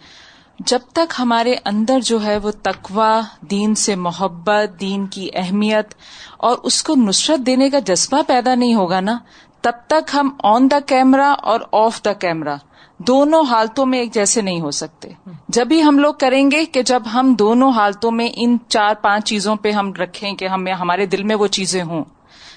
جب 0.59 0.79
تک 0.93 1.13
ہمارے 1.19 1.55
اندر 1.65 1.99
جو 1.99 2.23
ہے 2.23 2.37
وہ 2.37 2.51
تقوا 2.63 3.21
دین 3.41 3.75
سے 3.75 3.95
محبت، 3.95 4.79
دین 4.79 5.05
کی 5.07 5.29
اہمیت 5.33 5.93
اور 6.37 6.57
اس 6.63 6.83
کو 6.83 6.95
نصرت 6.95 7.45
دینے 7.45 7.69
کا 7.69 7.79
جذبہ 7.79 8.21
پیدا 8.27 8.55
نہیں 8.55 8.75
ہوگا 8.75 8.99
نا، 8.99 9.17
تب 9.61 9.71
تک 9.87 10.09
ہم 10.13 10.29
آن 10.43 10.71
دا 10.71 10.79
کیمرا 10.85 11.31
اور 11.31 11.59
آف 11.71 12.05
دا 12.05 12.13
کیمرا 12.13 12.55
دونوں 12.97 13.43
حالتوں 13.49 13.85
میں 13.85 13.99
ایک 13.99 14.13
جیسے 14.13 14.41
نہیں 14.41 14.61
ہو 14.61 14.71
سکتے۔ 14.71 15.09
جب 15.47 15.67
بھی 15.67 15.83
ہم 15.83 15.99
لوگ 15.99 16.13
کریں 16.13 16.51
گے 16.51 16.65
کہ 16.65 16.81
جب 16.81 17.03
ہم 17.13 17.33
دونوں 17.39 17.71
حالتوں 17.71 18.11
میں 18.11 18.29
ان 18.35 18.57
چار 18.67 18.95
پانچ 19.01 19.25
چیزوں 19.25 19.55
پہ 19.55 19.71
ہم 19.71 19.93
رکھیں 19.93 20.33
کہ 20.33 20.47
ہمیں، 20.47 20.73
ہمارے 20.73 21.05
دل 21.05 21.23
میں 21.23 21.35
وہ 21.35 21.47
چیزیں 21.47 21.83
ہوں، 21.83 22.03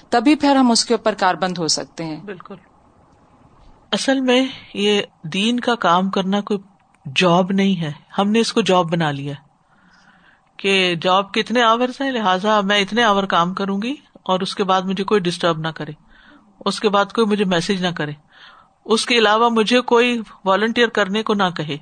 تبھی 0.09 0.35
پھر 0.35 0.55
ہم 0.55 0.71
اس 0.71 0.85
کے 0.85 0.93
اوپر 0.93 1.13
کاربند 1.13 1.57
ہو 1.57 1.67
سکتے 1.67 2.05
ہیں۔ 2.05 2.21
بالکل۔ 2.25 2.55
اصل 3.91 4.21
میں 4.21 4.45
یہ 4.73 5.01
دین 5.23 5.59
کا 5.59 5.75
کام 5.75 6.09
کرنا 6.09 6.41
کوئی 6.41 6.59
جاب 7.15 7.51
نہیں 7.51 7.81
ہے۔ 7.81 7.91
ہم 8.17 8.31
نے 8.31 8.39
اس 8.39 8.53
کو 8.53 8.61
جاب 8.61 8.91
بنا 8.91 9.11
لیا۔ 9.11 9.33
کہ 10.57 10.95
جاب 11.01 11.33
کتنے 11.33 11.63
آور 11.63 12.01
ہیں؟ 12.01 12.11
لہٰذا 12.11 12.61
میں 12.61 12.79
اتنے 12.79 13.03
آور 13.03 13.23
کام 13.23 13.53
کروں 13.53 13.81
گی 13.81 13.95
اور 14.23 14.39
اس 14.39 14.55
کے 14.55 14.63
بعد 14.63 14.81
مجھے 14.81 15.03
کوئی 15.03 15.19
ڈسٹرب 15.19 15.57
نہ 15.57 15.67
کرے۔ 15.67 15.91
اس 16.65 16.79
کے 16.79 16.89
بعد 16.89 17.05
کوئی 17.05 17.27
مجھے 17.27 17.45
میسج 17.45 17.85
نہ 17.85 17.91
کرے۔ 17.91 18.11
اس 18.85 19.05
کے 19.05 19.17
علاوہ 19.17 19.49
مجھے 19.49 19.81
کوئی 19.81 20.21
والنٹیئر 20.45 20.87
کرنے 20.87 21.23
کو 21.23 21.33
نہ 21.33 21.49
کہے۔ 21.55 21.77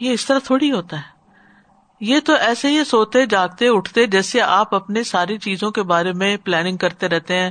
یہ 0.00 0.10
اس 0.10 0.26
طرح 0.26 0.38
تھوڑی 0.38 0.72
ہوتا 0.72 0.96
ہے۔ 0.96 1.19
یہ 2.00 2.20
تو 2.20 2.32
ایسے 2.32 2.68
ہی 2.68 2.84
سوتے، 2.84 3.26
جاگتے، 3.26 3.68
اٹھتے 3.68 4.06
جیسے 4.06 4.40
آپ 4.40 4.74
اپنے 4.74 5.02
ساری 5.02 5.38
چیزوں 5.38 5.70
کے 5.70 5.82
بارے 5.82 6.12
میں 6.12 6.36
پلاننگ 6.36 6.76
کرتے 6.76 7.08
رہتے 7.08 7.34
ہیں۔ 7.34 7.50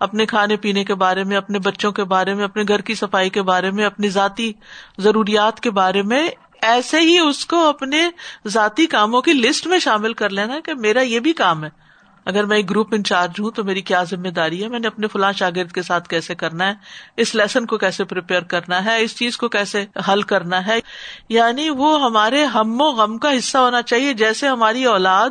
اپنے 0.00 0.26
کھانے 0.26 0.56
پینے 0.56 0.84
کے 0.84 0.94
بارے 0.94 1.24
میں، 1.24 1.36
اپنے 1.36 1.58
بچوں 1.58 1.92
کے 1.92 2.04
بارے 2.04 2.34
میں، 2.34 2.44
اپنے 2.44 2.62
گھر 2.68 2.80
کی 2.80 2.94
صفائی 2.94 3.30
کے 3.30 3.42
بارے 3.42 3.70
میں، 3.70 3.84
اپنی 3.84 4.08
ذاتی 4.08 4.52
ضروریات 4.98 5.60
کے 5.60 5.70
بارے 5.70 6.02
میں 6.02 6.30
ایسے 6.62 7.00
ہی 7.00 7.18
اس 7.18 7.46
کو 7.46 7.68
اپنے 7.68 8.08
ذاتی 8.46 8.86
کاموں 8.86 9.22
کی 9.22 9.32
لسٹ 9.32 9.66
میں 9.66 9.78
شامل 9.78 10.12
کر 10.12 10.30
لینا 10.30 10.60
کہ 10.60 10.74
میرا 10.74 11.00
یہ 11.00 11.20
بھی 11.20 11.32
کام 11.32 11.64
ہے۔ 11.64 11.87
اگر 12.28 12.44
میں 12.44 12.56
ایک 12.56 12.70
گروپ 12.70 12.94
انچارج 12.94 13.30
ہوں 13.40 13.50
تو 13.50 13.64
میری 13.64 13.82
کیا 13.82 14.02
ذمہ 14.02 14.28
داری 14.28 14.62
ہے؟ 14.62 14.68
میں 14.68 14.78
نے 14.78 14.86
اپنے 14.86 15.06
فلاں 15.06 15.32
شاگرد 15.32 15.72
کے 15.72 15.82
ساتھ 15.82 16.08
کیسے 16.08 16.34
کرنا 16.34 16.66
ہے؟ 16.66 16.74
اس 17.16 17.34
لیسن 17.34 17.66
کو 17.66 17.78
کیسے 17.78 18.04
پریپیئر 18.04 18.42
کرنا 18.42 18.84
ہے؟ 18.84 19.02
اس 19.02 19.16
چیز 19.16 19.36
کو 19.36 19.48
کیسے 19.48 19.86
حل 20.08 20.22
کرنا 20.22 20.66
ہے؟ 20.66 20.80
یعنی 21.28 21.70
وہ 21.70 22.04
ہمارے 22.04 22.44
ہم 22.44 22.80
و 22.80 22.84
غم 22.84 23.18
کا 23.18 23.38
حصہ 23.38 23.58
ہونا 23.58 23.82
چاہیے، 23.82 24.12
جیسے 24.12 24.48
ہماری 24.48 24.84
اولاد 24.84 25.30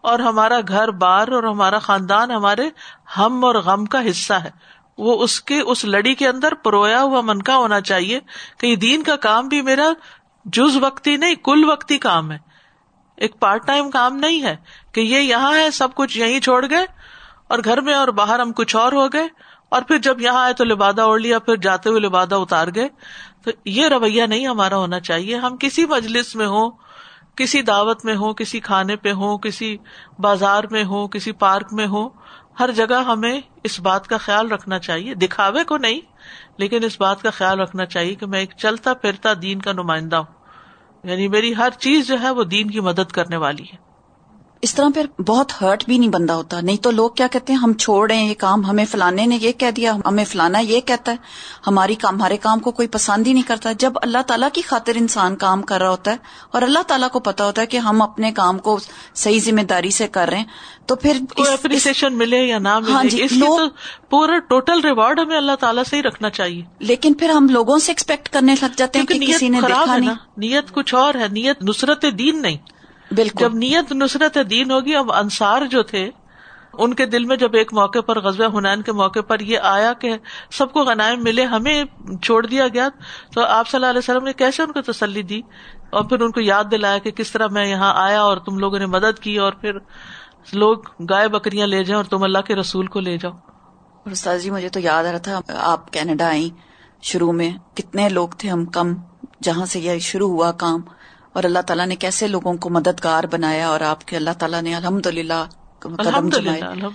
اور 0.00 0.18
ہمارا 0.18 0.60
گھر 0.68 0.90
بار 0.90 1.28
اور 1.28 1.42
ہمارا 1.42 1.78
خاندان 1.78 2.30
ہمارے 2.30 2.70
ہم 3.16 3.44
اور 3.44 3.54
غم 3.54 3.84
کا 3.84 4.10
حصہ 4.10 4.32
ہے۔ 4.32 4.50
وہ 4.98 5.22
اس 5.22 5.40
کے، 5.40 5.60
اس 5.60 5.84
لڑی 5.84 6.14
کے 6.14 6.28
اندر 6.28 6.54
پرویا 6.54 7.02
ہوا 7.02 7.20
منکا 7.20 7.56
ہونا 7.56 7.80
چاہیے 7.80 8.20
کہ 8.58 8.66
یہ 8.66 8.76
دین 8.76 9.02
کا 9.02 9.16
کام 9.16 9.48
بھی 9.48 9.62
میرا 9.62 9.86
جز 10.44 10.76
وقتی 10.80 11.16
نہیں، 11.16 11.34
کل 11.34 11.64
وقتی 11.68 11.98
کام 11.98 12.32
ہے۔ 12.32 12.53
ایک 13.16 13.40
پارٹ 13.40 13.66
ٹائم 13.66 13.90
کام 13.90 14.16
نہیں 14.16 14.42
ہے 14.42 14.56
کہ 14.92 15.00
یہ 15.00 15.18
یہاں 15.20 15.58
ہے، 15.58 15.70
سب 15.70 15.94
کچھ 15.94 16.18
یہیں 16.18 16.40
چھوڑ 16.40 16.70
گئے 16.70 16.86
اور 17.48 17.58
گھر 17.64 17.80
میں 17.80 17.94
اور 17.94 18.08
باہر 18.08 18.40
ہم 18.40 18.52
کچھ 18.52 18.76
اور 18.76 18.92
ہو 18.92 19.08
گئے 19.12 19.28
اور 19.68 19.82
پھر 19.82 19.98
جب 19.98 20.20
یہاں 20.20 20.44
آئے 20.44 20.52
تو 20.52 20.64
لبادہ 20.64 21.02
اوڑھ 21.02 21.22
لیا، 21.22 21.38
پھر 21.38 21.56
جاتے 21.56 21.90
ہوئے 21.90 22.00
لبادہ 22.00 22.34
اتار 22.34 22.68
گئے۔ 22.74 22.88
تو 23.44 23.50
یہ 23.64 23.88
رویہ 23.88 24.22
نہیں 24.22 24.46
ہمارا 24.46 24.76
ہونا 24.76 25.00
چاہیے۔ 25.00 25.36
ہم 25.36 25.56
کسی 25.60 25.86
مجلس 25.86 26.36
میں 26.36 26.46
ہوں، 26.46 26.70
کسی 27.36 27.62
دعوت 27.62 28.04
میں 28.04 28.16
ہو 28.16 28.34
کسی 28.34 28.60
کھانے 28.60 28.96
پہ 28.96 29.12
ہو 29.12 29.38
کسی 29.38 29.76
بازار 30.18 30.64
میں 30.70 30.84
ہو 30.84 31.08
کسی 31.08 31.32
پارک 31.32 31.72
میں 31.72 31.86
ہو 31.86 32.08
ہر 32.60 32.70
جگہ 32.70 33.02
ہمیں 33.04 33.40
اس 33.64 33.80
بات 33.80 34.06
کا 34.06 34.16
خیال 34.16 34.50
رکھنا 34.50 34.78
چاہیے۔ 34.78 35.14
دکھاوے 35.14 35.64
کو 35.64 35.78
نہیں، 35.78 36.00
لیکن 36.56 36.84
اس 36.84 37.00
بات 37.00 37.22
کا 37.22 37.30
خیال 37.30 37.60
رکھنا 37.60 37.84
چاہیے 37.84 38.14
کہ 38.14 38.26
میں 38.26 38.40
ایک 38.40 38.50
چلتا 38.58 38.94
پھرتا 38.94 39.32
دین 39.42 39.58
کا 39.58 39.72
نمائندہ 39.72 40.16
ہوں۔ 40.16 40.43
یعنی 41.04 41.28
میری 41.28 41.56
ہر 41.56 41.70
چیز 41.70 42.06
جو 42.06 42.20
ہے 42.22 42.30
وہ 42.30 42.44
دین 42.44 42.70
کی 42.70 42.80
مدد 42.80 43.12
کرنے 43.12 43.36
والی 43.36 43.64
ہے۔ 43.72 43.83
اس 44.62 44.74
طرح 44.74 44.88
پھر 44.94 45.20
بہت 45.20 45.52
ہرٹ 45.60 45.84
بھی 45.84 45.98
نہیں 45.98 46.10
بندہ 46.10 46.32
ہوتا۔ 46.32 46.60
نہیں 46.60 46.76
تو 46.76 46.90
لوگ 46.90 47.10
کیا 47.10 47.26
کہتے 47.26 47.52
ہیں؟ 47.52 47.60
ہم 47.60 47.72
چھوڑ 47.72 48.10
رہے 48.10 48.18
ہیں 48.18 48.28
یہ 48.28 48.34
کام 48.38 48.64
ہمیں 48.64 48.84
فلانے 48.90 49.26
نے 49.26 49.38
یہ 49.40 49.52
کہہ 49.52 49.70
دیا 49.70 49.96
ہمیں 50.06 50.24
فلانا 50.24 50.58
یہ 50.58 50.80
کہتا 50.80 51.12
ہے۔ 51.12 51.16
ہماری 51.66 51.94
کام 51.94 52.14
ہمارے 52.14 52.36
کام 52.36 52.60
کو 52.60 52.70
کوئی 52.70 52.88
پسند 52.88 53.26
ہی 53.26 53.32
نہیں 53.32 53.48
کرتا۔ 53.48 53.72
جب 53.72 53.92
اللہ 54.02 54.18
تعالیٰ 54.26 54.48
کی 54.52 54.62
خاطر 54.62 54.92
انسان 54.96 55.36
کام 55.36 55.62
کر 55.62 55.80
رہا 55.80 55.90
ہوتا 55.90 56.10
ہے 56.10 56.16
اور 56.50 56.62
اللہ 56.62 56.78
تعالیٰ 56.86 57.10
کو 57.10 57.20
پتا 57.20 57.44
ہوتا 57.44 57.62
ہے 57.62 57.66
کہ 57.66 57.76
ہم 57.76 58.02
اپنے 58.02 58.32
کام 58.32 58.58
کو 58.58 58.78
صحیح 59.14 59.40
ذمہ 59.44 59.60
داری 59.60 59.90
سے 59.90 60.08
کر 60.08 60.28
رہے 60.28 60.36
ہیں 60.36 60.44
تو 60.86 60.96
پھر 60.96 61.18
اپریسیشن 61.36 62.18
ملے 62.18 62.44
یا 62.44 62.58
نہ 62.58 62.78
ملے 62.78 62.92
ہاں 62.92 63.04
جی 63.04 63.26
تو 63.28 63.68
پورا 64.10 64.38
ٹوٹل 64.38 64.80
ریوارڈ 64.80 65.20
ہمیں 65.20 65.36
اللہ 65.36 65.56
تعالیٰ 65.60 65.82
سے 65.84 65.96
ہی 65.96 66.02
رکھنا 66.02 66.30
چاہیے۔ 66.30 66.62
لیکن 66.78 67.14
پھر 67.14 67.30
ہم 67.30 67.48
لوگوں 67.48 67.78
سے 67.78 67.92
ایکسپیکٹ 67.92 68.28
کرنے 68.28 68.54
لگ 68.62 68.72
جاتے 68.76 68.98
ہیں 68.98 69.06
کہ 69.06 69.18
کسی 69.18 69.48
نے 69.48 69.60
دیکھا 69.60 69.96
نہیں۔ 69.96 70.14
نیت 70.36 70.72
کچھ 70.72 70.94
اور 70.94 71.14
ہے 71.14 71.28
نیت 71.30 71.62
نصرت 71.62 72.04
دین 72.18 72.42
نہیں۔ 72.42 72.56
بالکل۔ 73.10 73.40
جب 73.40 73.54
نیت 73.54 73.92
نصرت 73.92 74.38
دین 74.50 74.70
ہوگی 74.70 74.94
اب 74.96 75.12
انصار 75.12 75.62
جو 75.62 75.82
تھے 75.82 76.10
ان 76.78 76.94
کے 76.94 77.06
دل 77.06 77.24
میں 77.24 77.36
جب 77.36 77.54
ایک 77.54 77.72
موقع 77.72 77.98
پر 78.00 78.20
غزب 78.20 78.56
حنین 78.56 78.82
کے 78.82 78.92
موقع 78.92 79.20
پر 79.20 79.40
یہ 79.40 79.58
آیا 79.58 79.92
کہ 79.92 80.16
سب 80.50 80.72
کو 80.72 80.80
غنائم 80.80 81.22
ملے 81.22 81.44
ہمیں 81.44 81.84
چھوڑ 82.22 82.46
دیا 82.46 82.68
گیا 82.68 82.88
تو 83.32 83.40
آپ 83.44 83.68
صلی 83.68 83.78
اللہ 83.78 83.86
علیہ 83.86 83.98
وسلم 83.98 84.24
نے 84.24 84.32
کیسے 84.32 84.62
ان 84.62 84.72
کو 84.72 84.82
تسلی 84.92 85.22
دی؟ 85.22 85.40
اور 85.90 86.04
پھر 86.04 86.20
ان 86.20 86.30
کو 86.30 86.40
یاد 86.40 86.64
دلایا 86.70 86.98
کہ 86.98 87.10
کس 87.10 87.32
طرح 87.32 87.46
میں 87.46 87.66
یہاں 87.66 87.92
آیا 87.96 88.20
اور 88.20 88.36
تم 88.36 88.58
لوگوں 88.58 88.78
نے 88.78 88.86
مدد 88.86 89.18
کی 89.18 89.36
اور 89.36 89.52
پھر 89.52 89.72
لوگ 90.52 90.78
گائے 91.10 91.28
بکریاں 91.28 91.66
لے 91.66 91.84
جائیں 91.84 91.96
اور 91.96 92.04
تم 92.04 92.22
اللہ 92.22 92.38
کے 92.38 92.54
رسول 92.54 92.86
کو 92.86 93.00
لے 93.00 93.18
جاؤ۔ 93.18 93.32
استاد 94.04 94.38
جی 94.38 94.50
مجھے 94.50 94.68
تو 94.68 94.80
یاد 94.80 95.04
آ 95.04 95.12
رہا 95.12 95.18
تھا 95.18 95.40
آپ 95.48 95.92
کینیڈا 95.92 96.28
آئی 96.28 96.50
شروع 97.02 97.32
میں 97.32 97.50
کتنے 97.74 98.08
لوگ 98.08 98.28
تھے 98.28 98.48
ہم 98.48 98.64
کم 98.64 98.94
جہاں 99.42 99.66
سے 99.66 99.80
یہ 99.80 99.98
شروع 99.98 100.28
ہوا 100.28 100.52
کام۔ 100.52 100.80
اور 101.34 101.44
اللہ 101.44 101.58
تعالیٰ 101.58 101.86
نے 101.86 101.96
کیسے 101.96 102.26
لوگوں 102.26 102.54
کو 102.54 102.70
مددگار 102.70 103.24
بنایا 103.32 103.68
اور 103.68 103.80
آپ 103.80 104.04
کے 104.04 104.16
اللہ 104.16 104.30
تعالیٰ 104.38 104.62
نے 104.62 104.74
الحمد 104.74 105.06
للہ 105.06 105.44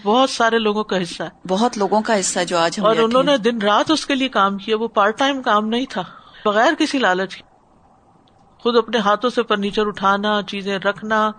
بہت 0.04 0.30
سارے 0.30 0.60
لوگوں 0.60 0.84
کا 0.84 1.02
حصہ 1.02 1.24
ہے۔ 1.24 1.48
بہت 1.48 1.78
لوگوں 1.78 2.02
کا 2.02 2.20
حصہ 2.20 2.40
جو 2.48 2.58
آج 2.58 2.80
اور 2.80 2.96
انہوں 2.96 3.24
نے 3.24 3.38
دن 3.38 3.62
رات 3.62 3.92
اس 3.92 4.06
کے 4.06 4.16
لیے 4.16 4.30
کام 4.30 4.58
کیا 4.58 4.78
وہ 4.78 4.88
پارٹ 4.88 5.18
ٹائم 5.18 5.42
کام 5.42 5.68
نہیں 5.68 5.86
تھا 5.90 6.04
بغیر 6.46 6.74
کسی 6.80 6.98
لالچ 6.98 7.36
خود 8.64 8.76
اپنے 8.78 8.98
ہاتھوں 8.98 9.30
سے 9.30 9.44
فرنیچر 9.44 9.88
اٹھانا 9.88 10.42
چیزیں 10.48 10.80
رکھنا 10.80 11.32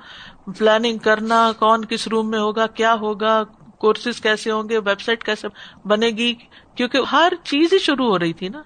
پلاننگ 0.58 0.98
کرنا 0.98 1.52
کون 1.58 1.84
کس 1.84 2.08
روم 2.08 2.30
میں 2.30 2.38
ہوگا 2.38 2.66
کیا 2.66 2.94
ہوگا 2.94 3.42
کورسز 3.78 4.20
کیسے 4.20 4.50
ہوں 4.50 4.68
گے 4.68 4.78
ویب 4.78 5.00
سائٹ 5.00 5.24
کیسے 5.24 5.48
بنے 5.84 6.06
گی 6.06 6.34
کیونکہ 6.74 6.98
ہر 7.12 7.32
چیز 7.44 7.72
ہی 7.72 7.78
شروع 7.78 8.06
ہو 8.06 8.18
رہی 8.18 8.32
تھی 8.32 8.48
نا۔ 8.48 8.62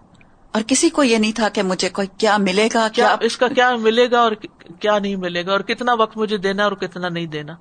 اور 0.54 0.62
کسی 0.66 0.90
کو 0.90 1.02
یہ 1.02 1.18
نہیں 1.18 1.32
تھا 1.32 1.48
کہ 1.48 1.62
مجھے 1.62 1.88
کوئی 1.88 2.08
کیا 2.18 2.36
ملے 2.36 2.68
گا 2.74 2.88
کیا 2.88 3.16
اس 3.20 3.36
کا 3.36 3.48
کیا 3.48 3.76
ملے 3.76 4.10
گا 4.10 4.20
اور 4.20 4.32
کیا 4.80 4.98
نہیں 4.98 5.16
ملے 5.16 5.46
گا 5.46 5.52
اور 5.52 5.60
کتنا 5.60 5.94
وقت 5.94 6.16
مجھے 6.16 6.36
دینا 6.36 6.64
اور 6.64 6.72
کتنا 6.72 7.08
نہیں 7.08 7.26
دینا۔ 7.26 7.54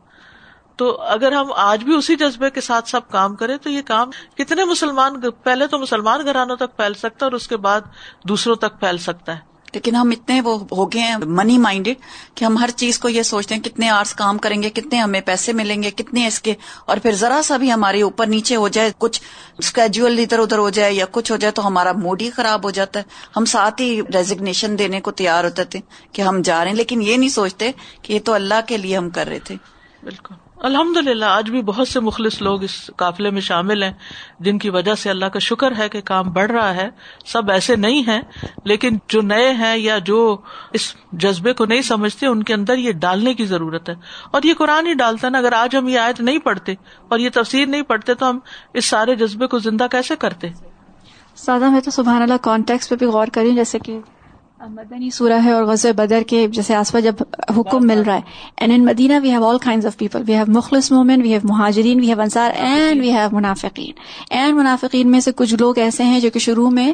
تو 0.76 1.02
اگر 1.02 1.32
ہم 1.32 1.52
آج 1.56 1.84
بھی 1.84 1.96
اسی 1.96 2.16
جذبے 2.16 2.50
کے 2.50 2.62
ساتھ 2.62 2.90
سب 2.90 3.10
کام 3.10 3.36
کریں 3.36 3.58
تو 3.58 3.70
یہ 3.70 3.82
کام 3.82 4.10
کتنے 4.38 4.66
مسلمان 4.66 5.22
پہلے 5.44 5.68
تو 5.68 5.80
مسلمان 5.80 6.26
گھرانوں 6.26 6.56
تک 6.56 6.76
پھیل 6.76 6.94
سکتا 6.94 7.26
ہے 7.26 7.26
اور 7.26 7.32
اس 7.32 7.48
کے 7.48 7.58
بعد 7.58 7.82
دوسروں 8.28 8.56
تک 8.56 8.80
پھیل 8.80 8.98
سکتا 8.98 9.36
ہے۔ 9.36 9.53
لیکن 9.74 9.96
ہم 9.96 10.10
اتنے 10.10 10.42
وہ 10.42 10.58
ہو 10.72 10.92
گئے 10.92 11.02
ہیں 11.02 11.18
منی 11.18 11.58
مائنڈیڈ 11.58 11.98
کہ 12.36 12.46
ہم 12.46 12.58
ہر 12.58 12.70
چیز 12.76 13.00
کو 13.00 13.10
یہ 13.10 13.24
سوچتے 13.24 13.56
ہیں 13.56 13.62
کتنے 13.62 13.90
آرس 13.90 14.14
کام 14.14 14.38
کریں 14.38 14.62
گے، 14.64 14.70
کتنے 14.70 15.00
ہمیں 15.00 15.22
پیسے 15.22 15.54
ملیں 15.54 15.84
گے، 15.84 15.92
کتنے 15.92 16.28
اس 16.28 16.40
کے، 16.40 16.54
اور 16.86 16.98
پھر 16.98 17.12
ذرا 17.12 17.42
سا 17.44 17.58
بھی 17.58 17.72
ہمارے 17.72 18.02
اوپر 18.02 18.28
نیچے 18.28 18.56
ہو 18.56 18.68
جائے، 18.68 18.92
کچھ 18.98 19.22
اسکیجل 19.58 20.20
ادھر 20.20 20.40
ادھر 20.40 20.58
ہو 20.58 20.70
جائے 20.70 20.94
یا 20.94 21.06
کچھ 21.12 21.32
ہو 21.32 21.38
جائے 21.38 21.52
تو 21.52 21.68
ہمارا 21.68 21.92
موڈ 21.92 22.22
ہی 22.22 22.30
خراب 22.30 22.64
ہو 22.64 22.70
جاتا 22.70 23.00
ہے۔ 23.00 23.04
ہم 23.38 23.46
ساتھ 23.46 23.82
ہی 23.82 24.02
ریزیگنیشن 24.14 24.80
دینے 24.80 25.02
کو 25.02 25.12
تیار 25.12 25.44
ہوتے 25.44 25.64
تھے 25.64 25.80
کہ 26.12 26.22
ہم 26.22 26.42
جا 26.42 26.64
رہے 26.64 26.72
ہیں، 26.72 26.78
لیکن 26.78 27.02
یہ 27.02 27.18
نہیں 27.18 27.30
سوچتے 27.30 27.72
کہ 28.02 28.14
یہ 28.14 28.20
تو 28.26 28.34
اللہ 28.34 28.62
کے 28.68 28.78
لیے 28.78 28.98
ہم 28.98 29.10
کر 29.10 29.28
رہے 29.28 29.40
تھے۔ 29.40 29.56
بالکل۔ 30.04 30.34
الحمد 30.64 30.98
للہ 30.98 31.26
آج 31.26 31.50
بھی 31.50 31.62
بہت 31.62 31.88
سے 31.88 32.00
مخلص 32.00 32.42
لوگ 32.42 32.64
اس 32.64 32.92
قافلے 32.96 33.30
میں 33.30 33.42
شامل 33.42 33.84
ہیں، 33.84 33.92
جن 34.40 34.58
کی 34.58 34.70
وجہ 34.70 34.96
سے 34.96 35.10
اللہ 35.10 35.26
کا 35.26 35.40
شکر 35.40 35.74
ہے 35.78 35.90
کہ 35.90 36.02
کام 36.02 36.32
بڑھ 36.32 36.52
رہا 36.52 36.76
ہے۔ 36.76 36.90
سب 37.26 37.52
ایسے 37.52 37.76
نہیں 37.76 38.04
ہیں، 38.08 38.22
لیکن 38.64 38.98
جو 39.08 39.22
نئے 39.22 39.52
ہیں 39.52 39.78
یا 39.78 39.98
جو 39.98 40.38
اس 40.74 40.96
جذبے 41.12 41.54
کو 41.54 41.66
نہیں 41.66 41.82
سمجھتے، 41.82 42.26
ان 42.26 42.44
کے 42.44 42.54
اندر 42.54 42.78
یہ 42.78 42.92
ڈالنے 42.92 43.34
کی 43.34 43.46
ضرورت 43.46 43.90
ہے۔ 43.90 43.96
اور 44.32 44.42
یہ 44.44 44.54
قرآن 44.54 44.88
ہی 44.88 44.94
ڈالتا 44.94 45.30
نا، 45.30 45.38
اگر 45.38 45.54
آج 45.54 45.76
ہم 45.76 45.88
یہ 45.88 46.00
آیت 46.00 46.22
نہیں 46.22 46.40
پڑھتے 46.40 46.76
اور 47.08 47.20
یہ 47.20 47.30
تفسیر 47.34 47.66
نہیں 47.66 47.82
پڑھتے، 47.82 48.14
تو 48.14 48.30
ہم 48.30 48.40
اس 48.74 48.86
سارے 48.86 49.16
جذبے 49.16 49.48
کو 49.48 49.60
زندہ 49.60 49.88
کیسے 49.92 50.16
کرتے؟ 50.16 50.48
سادہ 51.36 51.70
میں 51.70 51.82
تو 51.82 51.92
سبحان 51.92 52.22
اللہ 52.22 52.38
کانٹیکس 52.42 52.90
پہ 52.90 52.96
بھی 52.96 53.06
غور 53.06 53.28
کری 53.28 53.56
جیسے 53.56 53.80
کہ 53.80 54.00
مدنی 54.70 55.10
سورہ 55.10 55.40
ہے 55.44 55.52
اور 55.52 55.64
غزہ 55.64 55.88
بدر 55.98 56.22
کے 56.28 56.48
جیسے 56.52 56.76
آس 56.76 56.92
پاس 56.92 57.04
جب 57.04 57.14
حکم 57.58 57.88
مل 57.88 58.02
رہا 58.02 58.16
ہے. 58.16 58.22
And 58.58 58.74
in 58.74 58.86
Medina 58.86 59.14
we 59.24 59.32
have 59.32 59.46
all 59.46 59.58
kind 59.58 59.86
of 59.86 59.98
people 59.98 60.24
we 60.28 60.36
have 60.36 60.46
مخلص 60.48 60.92
مومن 60.92 61.22
وی 61.22 61.32
ہیو 61.32 61.40
مہاجرین 61.44 62.00
وی 62.00 62.08
ہیو 62.08 62.22
انصار 62.22 62.52
اینڈ 62.56 63.02
وی 63.02 63.12
ہیو 63.12 63.36
منافقین. 63.36 63.92
اینڈ 64.30 64.58
منافقین 64.58 65.12
میں 65.12 65.20
سے 65.20 65.32
کچھ 65.32 65.56
لوگ 65.60 65.80
ایسے 65.80 66.04
ہیں 66.04 66.20
جو 66.20 66.30
کہ 66.30 66.40
شروع 66.40 66.70
میں 66.70 66.94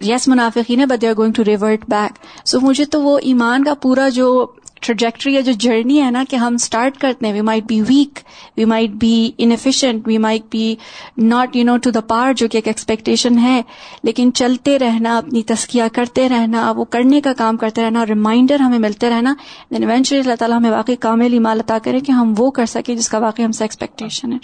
یس 0.00 0.28
منافقین 0.28 0.80
ہے 0.80 0.86
but 0.86 1.02
they 1.02 1.08
are 1.08 1.14
going 1.16 1.32
to 1.32 1.44
revert 1.44 1.84
back 1.88 2.46
so 2.46 2.60
مجھے 2.60 2.84
تو 2.84 3.02
وہ 3.02 3.18
ایمان 3.22 3.64
کا 3.64 3.74
پورا 3.74 4.08
جو 4.08 4.46
ٹریجیکٹری 4.80 5.34
یا 5.34 5.40
جو 5.40 5.52
جرنی 5.52 6.00
ہے 6.02 6.10
نا 6.10 6.24
کہ 6.30 6.36
ہم 6.36 6.54
اسٹارٹ 6.54 6.98
کرتے 6.98 7.26
ہیں 7.26 7.32
we 7.34 7.40
might 7.40 7.64
be 7.64 7.80
weak 7.80 8.18
we 8.56 8.64
might 8.64 8.90
be 8.90 9.30
inefficient 9.38 10.08
we 10.08 10.18
might 10.18 10.42
be 10.50 10.74
not 11.18 11.56
you 11.56 11.64
know 11.64 11.76
to 11.76 11.90
the 11.90 12.00
par 12.00 12.32
جو 12.32 12.48
کہ 12.48 12.56
ایک 12.56 12.66
ایکسپیکٹیشن 12.66 13.38
ہے، 13.38 13.60
لیکن 14.02 14.32
چلتے 14.34 14.78
رہنا، 14.78 15.16
اپنی 15.18 15.42
تسکیہ 15.42 15.82
کرتے 15.92 16.28
رہنا، 16.28 16.70
وہ 16.76 16.84
کرنے 16.84 17.20
کا 17.20 17.32
کام 17.32 17.56
کرتے 17.56 17.82
رہنا 17.82 17.98
اور 17.98 18.08
ریمائنڈر 18.08 18.60
ہمیں 18.60 18.78
ملتے 18.78 19.10
رہنا 19.10 19.34
دین 19.70 19.82
ایونچولی 19.82 20.20
اللہ 20.20 20.34
تعالیٰ 20.38 20.56
ہمیں 20.56 20.70
واقعی 20.70 20.96
کامل 20.96 21.32
ایمال 21.32 21.60
عطا 21.60 21.78
کرے 21.84 22.00
کہ 22.00 22.12
ہم 22.12 22.34
وہ 22.38 22.50
کر 22.50 22.66
سکیں 22.66 22.94
جس 22.96 23.08
کا 23.08 23.18
واقعی 23.18 23.44
ہم 23.44 23.52
سے 23.52 23.64
ایکسپیکٹیشن 23.64 24.32
ہے۔ 24.32 24.38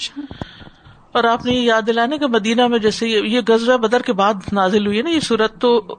اور 1.13 1.25
آپ 1.25 1.45
نے 1.47 1.53
یہ 1.53 1.61
یاد 1.61 1.83
دلانے 1.87 2.19
کہ 2.19 2.27
مدینہ 2.27 2.67
میں 2.67 2.79
جیسے 2.79 3.09
یہ 3.09 3.41
غزوہ 3.49 3.77
بدر 3.77 4.03
کے 4.03 4.13
بعد 4.13 4.35
نازل 4.53 4.87
ہوئی 4.87 4.99
ہے 4.99 5.03
نا 5.03 5.11
یہ 5.11 5.21
صورت، 5.21 5.61
تو 5.61 5.97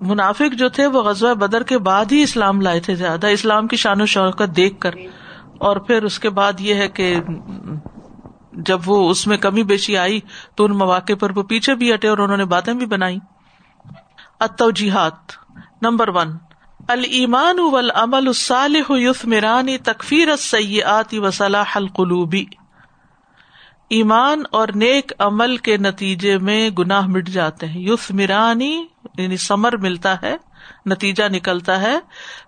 منافق 0.00 0.54
جو 0.54 0.68
تھے 0.68 0.86
وہ 0.86 1.02
غزوہ 1.02 1.34
بدر 1.34 1.62
کے 1.62 1.78
بعد 1.78 2.04
ہی 2.12 2.22
اسلام 2.22 2.60
لائے 2.60 2.80
تھے 2.80 2.94
زیادہ۔ 2.94 3.26
اسلام 3.26 3.66
کی 3.66 3.76
شان 3.76 4.00
و 4.00 4.06
شوقت 4.06 4.56
دیکھ 4.56 4.80
کر۔ 4.80 4.90
اور 5.58 5.76
پھر 5.76 6.02
اس 6.02 6.18
کے 6.18 6.30
بعد 6.30 6.52
یہ 6.58 6.74
ہے 6.74 6.88
کہ 6.88 7.16
جب 8.52 8.80
وہ 8.86 9.10
اس 9.10 9.26
میں 9.26 9.36
کمی 9.36 9.62
بیشی 9.62 9.96
آئی 9.96 10.20
تو 10.54 10.64
ان 10.64 10.72
مواقع 10.72 11.12
پر 11.20 11.38
وہ 11.38 11.42
پیچھے 11.42 11.74
بھی 11.74 11.94
ہٹے 11.94 12.08
اور 12.08 12.18
انہوں 12.18 12.36
نے 12.36 12.44
باتیں 12.44 12.74
بھی 12.74 12.86
بنائی۔ 12.86 13.18
اتوجیحات 14.40 15.32
نمبر 15.82 16.08
ون۔ 16.08 16.28
المان 16.88 17.58
ول 17.58 17.90
امل 17.94 18.28
الصالح 18.28 18.92
یوف 18.96 19.24
میرانی 19.24 19.78
تکفیر 19.78 20.36
سیاتی 20.36 21.18
و 21.18 21.30
صلاح 21.30 21.72
القلوبی 21.74 22.44
ایمان 23.88 24.42
اور 24.52 24.68
نیک 24.74 25.12
عمل 25.18 25.56
کے 25.56 25.76
نتیجے 25.76 26.38
میں 26.38 26.70
گناہ 26.70 27.06
مٹ 27.06 27.28
جاتے 27.28 27.66
ہیں۔ 27.66 27.80
یوف 27.80 28.10
میرانی 28.10 28.86
یعنی 29.18 29.36
سمر 29.36 29.76
ملتا 29.76 30.14
ہے، 30.22 30.36
نتیجہ 30.86 31.24
نکلتا 31.32 31.80
ہے۔ 31.80 31.98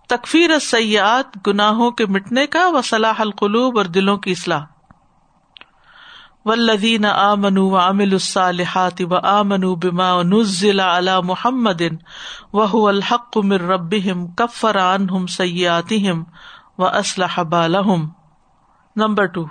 تکفیر 0.09 0.59
سیاحت 0.59 1.47
گناہوں 1.47 1.91
کے 1.91 2.07
مٹنے 2.07 2.47
کا 2.47 2.69
و 2.69 2.83
صلاح 2.83 3.15
القلوب 3.19 3.79
اور 3.79 3.87
دلوں 3.87 4.17
کی 4.17 4.31
اصلاح۔ 4.31 4.65
ولدین 6.45 7.05
آ 7.05 7.35
منو 7.35 7.69
و 7.69 7.77
عامل 7.77 8.13
الصالحات 8.13 9.03
و 9.11 9.17
آ 9.17 9.43
منو 9.43 9.75
بما 9.75 10.23
نزل 10.23 10.81
علی 10.81 11.11
محمد 11.25 11.83
و 12.53 12.87
الحق 12.89 13.37
مر 13.37 13.61
رب 13.61 13.95
کفر 14.37 14.79
عنہم 14.79 15.27
سیاتہم 15.27 16.25
و 16.79 16.87
اسلح 16.87 17.43
بالہم 17.43 18.09
نمبر 18.97 19.27
ٹو 19.27 19.45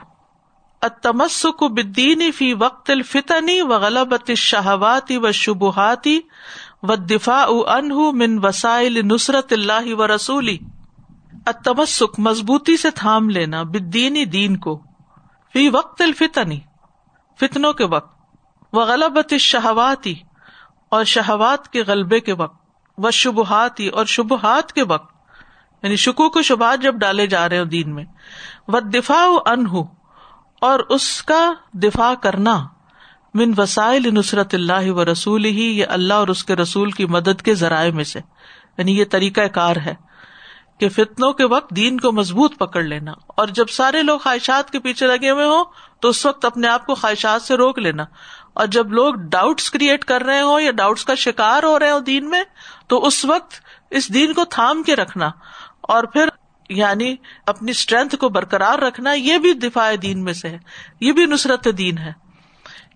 التمسک 0.87 1.63
بالدین 1.63 2.31
فی 2.31 2.53
وقت 2.53 2.89
الفتنی 2.89 3.61
و 3.61 3.67
غلبت 3.67 4.29
الشہواتی 4.29 5.17
و 5.17 5.31
شبہاتی 5.31 6.19
و 6.83 6.95
دفاع 6.95 7.47
عنہ 7.67 7.93
من 7.93 8.45
وسائل 8.45 9.01
نصرت 9.05 9.53
اللہ 9.53 9.93
و 9.93 10.15
رسولی۔ 10.15 10.57
التمسک 11.45 12.19
مضبوطی 12.19 12.77
سے 12.77 12.91
تھام 12.91 13.29
لینا 13.29 13.63
بدینی 13.63 14.25
دین 14.25 14.57
کو۔ 14.57 14.81
فی 15.53 15.69
وقت 15.69 16.01
الفتنی، 16.01 16.59
فتنوں 17.39 17.73
کے 17.73 17.85
وقت۔ 17.85 18.17
وہ 18.73 18.81
غلبت 18.85 19.33
شہواتی 19.39 20.15
اور 20.89 21.03
شہوات 21.03 21.67
کے 21.67 21.83
غلبے 21.83 22.19
کے 22.19 22.33
وقت۔ 22.33 22.61
وہ 22.97 23.11
شبہاتی 23.11 23.87
اور 23.87 24.05
شبہات 24.05 24.73
کے 24.73 24.83
وقت۔ 24.83 25.15
یعنی 25.83 25.95
شکو 25.95 26.29
کو 26.29 26.41
شبہات 26.41 26.81
جب 26.81 26.95
ڈالے 26.95 27.27
جا 27.27 27.49
رہے 27.49 27.59
ہو 27.59 27.63
دین 27.63 27.95
میں۔ 27.95 28.05
وہ 28.67 28.79
دفاع 28.79 29.51
انہ 29.51 29.96
اور 30.61 30.79
اس 30.79 31.23
کا 31.23 31.53
دفاع 31.73 32.13
کرنا 32.13 32.67
من 33.33 33.53
وسائل 33.57 34.13
نصرت 34.13 34.53
اللہ 34.53 34.91
و 34.91 35.11
رسول 35.11 35.45
ہی 35.45 35.79
یہ 35.79 35.85
اللہ 35.89 36.13
اور 36.13 36.27
اس 36.27 36.43
کے 36.43 36.55
رسول 36.55 36.91
کی 36.91 37.05
مدد 37.05 37.41
کے 37.41 37.53
ذرائع 37.53 37.91
میں 37.91 38.03
سے۔ 38.03 38.19
یعنی 38.77 38.99
یہ 38.99 39.05
طریقہ 39.11 39.41
کار 39.41 39.75
ہے 39.75 39.95
کہ 40.79 40.89
فتنوں 40.89 41.33
کے 41.33 41.45
وقت 41.45 41.69
دین 41.69 41.99
کو 41.99 42.11
مضبوط 42.11 42.57
پکڑ 42.57 42.83
لینا۔ 42.83 43.11
اور 43.11 43.47
جب 43.47 43.67
سارے 43.69 44.03
لوگ 44.03 44.19
خواہشات 44.19 44.71
کے 44.71 44.79
پیچھے 44.79 45.07
لگے 45.07 45.29
ہوئے 45.29 45.45
ہوں، 45.45 45.65
تو 45.99 46.09
اس 46.09 46.25
وقت 46.25 46.45
اپنے 46.45 46.67
آپ 46.67 46.85
کو 46.85 46.95
خواہشات 46.95 47.41
سے 47.41 47.55
روک 47.55 47.79
لینا۔ 47.79 48.05
اور 48.53 48.67
جب 48.67 48.93
لوگ 48.93 49.13
ڈاؤٹس 49.15 49.71
کریٹ 49.71 50.05
کر 50.05 50.21
رہے 50.21 50.41
ہوں 50.41 50.61
یا 50.61 50.71
ڈاؤٹس 50.71 51.05
کا 51.05 51.15
شکار 51.15 51.63
ہو 51.63 51.79
رہے 51.79 51.91
ہوں 51.91 51.99
دین 51.99 52.29
میں، 52.29 52.43
تو 52.87 53.05
اس 53.05 53.25
وقت 53.25 53.53
اس 53.89 54.13
دین 54.13 54.33
کو 54.33 54.45
تھام 54.45 54.83
کے 54.83 54.95
رکھنا۔ 54.95 55.29
اور 55.81 56.03
پھر 56.03 56.29
یعنی 56.69 57.15
اپنی 57.45 57.71
اسٹرینتھ 57.71 58.15
کو 58.15 58.29
برقرار 58.29 58.79
رکھنا، 58.79 59.13
یہ 59.13 59.37
بھی 59.37 59.53
دفاع 59.53 59.91
دین 60.01 60.23
میں 60.23 60.33
سے 60.33 60.49
ہے، 60.49 60.57
یہ 60.99 61.11
بھی 61.11 61.25
نصرت 61.25 61.67
دین 61.77 61.97
ہے۔ 61.97 62.11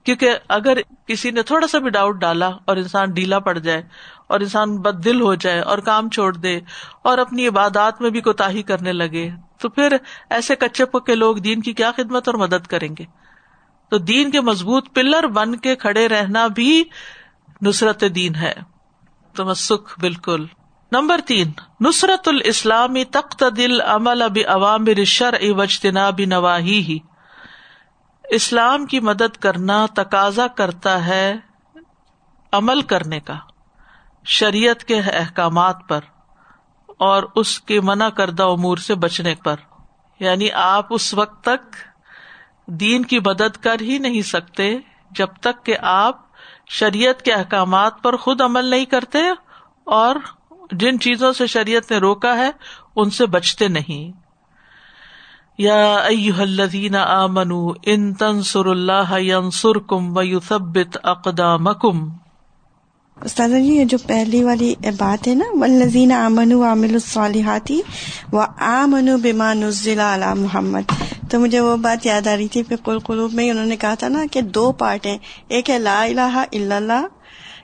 کیونکہ 0.03 0.37
اگر 0.49 0.77
کسی 1.05 1.31
نے 1.31 1.41
تھوڑا 1.41 1.67
سا 1.67 1.79
بھی 1.79 1.89
ڈاؤٹ 1.89 2.15
ڈالا 2.15 2.49
اور 2.65 2.77
انسان 2.77 3.11
ڈھیلا 3.11 3.39
پڑ 3.39 3.57
جائے، 3.57 3.81
اور 4.27 4.39
انسان 4.39 4.75
بد 4.77 5.03
دل 5.05 5.21
ہو 5.21 5.33
جائے 5.35 5.59
اور 5.59 5.77
کام 5.77 6.09
چھوڑ 6.09 6.33
دے، 6.33 6.59
اور 7.03 7.17
اپنی 7.17 7.47
عبادات 7.47 8.01
میں 8.01 8.09
بھی 8.09 8.21
کوتا 8.21 8.47
کرنے 8.67 8.93
لگے، 8.93 9.29
تو 9.57 9.69
پھر 9.69 9.95
ایسے 10.29 10.55
کچے 10.55 10.85
پکے 10.85 11.15
لوگ 11.15 11.35
دین 11.35 11.61
کی 11.61 11.73
کیا 11.73 11.91
خدمت 11.97 12.27
اور 12.27 12.35
مدد 12.35 12.67
کریں 12.67 12.89
گے؟ 12.99 13.05
تو 13.91 13.97
دین 13.97 14.31
کے 14.31 14.41
مضبوط 14.41 14.87
پلر 14.93 15.27
بن 15.27 15.55
کے 15.55 15.75
کھڑے 15.75 16.07
رہنا 16.07 16.47
بھی 16.47 16.83
نصرت 17.61 18.03
دین 18.15 18.35
ہے۔ 18.35 18.53
تو 19.35 19.53
سکھ 19.53 19.99
بالکل۔ 19.99 20.45
نمبر 20.91 21.21
تین، 21.25 21.51
نصرت 21.81 22.27
الاسلامی 22.27 23.03
تخت 23.03 23.43
دل 23.57 23.81
عمل 23.81 24.21
اب 24.21 24.37
عوام 24.47 24.85
رشر 24.87 25.33
وجتنا 25.41 26.09
بھی 26.09 26.25
نواہی 26.25 26.81
ہی 26.81 26.99
اسلام 28.23 28.85
کی 28.85 28.99
مدد 28.99 29.37
کرنا 29.37 29.85
تقاضا 29.95 30.47
کرتا 30.47 31.05
ہے 31.05 31.35
عمل 32.51 32.81
کرنے 32.81 33.19
کا، 33.19 33.37
شریعت 34.25 34.83
کے 34.83 34.99
احکامات 34.99 35.77
پر 35.87 35.99
اور 36.87 37.23
اس 37.35 37.59
کے 37.59 37.81
منع 37.81 38.09
کردہ 38.09 38.43
امور 38.43 38.77
سے 38.77 38.95
بچنے 38.95 39.35
پر۔ 39.35 39.55
یعنی 40.19 40.51
آپ 40.51 40.85
اس 40.89 41.13
وقت 41.13 41.43
تک 41.43 41.75
دین 42.65 43.05
کی 43.05 43.19
مدد 43.19 43.57
کر 43.57 43.81
ہی 43.81 43.97
نہیں 43.97 44.21
سکتے 44.21 44.77
جب 45.11 45.27
تک 45.41 45.65
کہ 45.65 45.75
آپ 45.81 46.21
شریعت 46.67 47.21
کے 47.21 47.33
احکامات 47.33 48.01
پر 48.01 48.15
خود 48.15 48.41
عمل 48.41 48.65
نہیں 48.65 48.85
کرتے 48.85 49.19
اور 49.83 50.15
جن 50.71 50.99
چیزوں 50.99 51.33
سے 51.33 51.47
شریعت 51.47 51.91
نے 51.91 51.97
روکا 51.97 52.37
ہے، 52.37 52.51
ان 52.95 53.09
سے 53.09 53.25
بچتے 53.25 53.67
نہیں۔ 53.67 54.21
یا 55.57 55.95
الذین 56.39 56.95
آمنوا 56.95 57.73
ان 57.85 58.13
تنصر 58.13 58.65
اللہ 58.65 59.19
ینصرکم 59.19 60.17
ویثبت 60.17 60.97
اقدامکم۔ 61.03 62.09
استاذہ 63.23 63.55
جی 63.55 63.75
یہ 63.75 63.85
جو 63.85 63.97
پہلی 64.07 64.43
والی 64.43 64.75
بات 64.99 65.27
ہے 65.27 65.35
نا 65.35 65.45
ولزین 65.51 66.11
امن 66.11 66.63
عامل 66.63 66.93
الصالحاتی 66.93 67.81
و 68.33 68.41
آمن 68.57 69.09
بما 69.23 69.53
نزل 69.53 69.99
علی 69.99 70.41
محمد۔ 70.41 70.93
تو 71.31 71.39
مجھے 71.39 71.59
وہ 71.59 71.77
بات 71.77 72.05
یاد 72.05 72.27
آ 72.27 72.35
رہی 72.37 72.47
تھی، 72.47 72.63
پھر 72.63 72.75
قلوب 73.03 73.33
میں 73.33 73.49
انہوں 73.49 73.65
نے 73.65 73.75
کہا 73.75 73.93
تھا 73.93 74.07
نا 74.07 74.25
کہ 74.31 74.41
دو 74.41 74.71
پارٹ 74.71 75.05
ہیں۔ 75.05 75.17
ایک 75.47 75.69
ہے 75.69 75.79
لا 75.79 76.03
الہ 76.03 76.45
الا 76.51 76.75
اللہ 76.75 77.05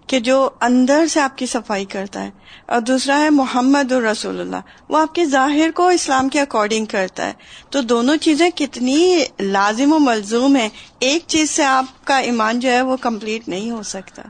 کہ 0.08 0.20
جو 0.20 0.50
اندر 0.62 1.08
سے 1.08 1.20
آپ 1.20 1.38
کی 1.38 1.46
صفائی 1.46 1.86
کرتا 1.86 2.24
ہے 2.24 2.32
اور 2.66 2.82
دوسرا 2.82 3.20
ہے 3.20 3.30
محمد 3.30 3.92
الرسول 3.92 4.40
اللہ، 4.40 4.56
وہ 4.90 4.98
آپ 4.98 5.16
کے 5.16 5.26
ظاہر 5.26 5.70
کو 5.76 5.88
اسلام 5.88 6.30
کے 6.30 6.42
اکارڈنگ 6.42 6.86
کرتا 6.86 7.26
ہے۔ 7.26 7.34
تو 7.70 7.82
دونوں 7.82 8.18
چیزیں 8.18 8.50
کتنی 8.56 9.24
لازم 9.40 9.94
و 9.94 10.00
ملزوم 10.00 10.56
ہیں، 10.56 10.70
ایک 11.00 11.24
چیز 11.28 11.50
سے 11.50 11.64
آپ 11.64 11.86
کا 12.04 12.18
ایمان 12.18 12.60
جو 12.60 12.72
ہے 12.72 12.82
وہ 12.82 12.98
کمپلیٹ 12.98 13.48
نہیں 13.48 13.72
ہو 13.72 13.84
سکتا۔ 13.84 14.22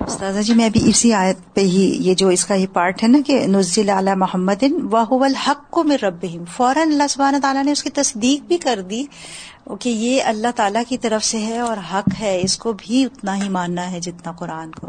استاذہ 0.00 0.40
جی 0.40 0.54
میں 0.54 0.64
ابھی 0.64 0.80
اسی 0.90 1.12
آیت 1.12 1.54
پہ 1.54 1.60
ہی 1.60 1.96
یہ 2.00 2.14
جو 2.14 2.28
اس 2.28 2.44
کا 2.44 2.54
یہ 2.54 2.66
پارٹ 2.72 3.02
ہے 3.02 3.08
نا 3.08 3.18
کہ 3.26 3.46
نزل 3.46 3.88
علی 3.88 4.14
محمد 4.16 4.64
واہ 4.90 5.12
الحق 5.12 5.70
کو 5.70 5.84
میں 5.84 5.98
رب 6.02 6.26
فوراً 6.56 6.90
اللہ 6.90 7.02
سبحانہ 7.08 7.36
تعالیٰ 7.42 7.64
نے 7.64 7.72
اس 7.72 7.82
کی 7.82 7.90
تصدیق 7.90 8.42
بھی 8.42 8.56
کر 8.56 8.80
دی 8.80 9.04
کہ 9.80 9.88
یہ 9.88 10.22
اللہ 10.22 10.48
تعالیٰ 10.56 10.82
کی 10.88 10.98
طرف 10.98 11.24
سے 11.24 11.38
ہے 11.38 11.58
اور 11.58 11.76
حق 11.94 12.20
ہے، 12.20 12.40
اس 12.42 12.58
کو 12.58 12.72
بھی 12.78 13.04
اتنا 13.04 13.36
ہی 13.36 13.48
ماننا 13.48 13.90
ہے 13.90 14.00
جتنا 14.00 14.32
قرآن 14.32 14.70
کو۔ 14.70 14.86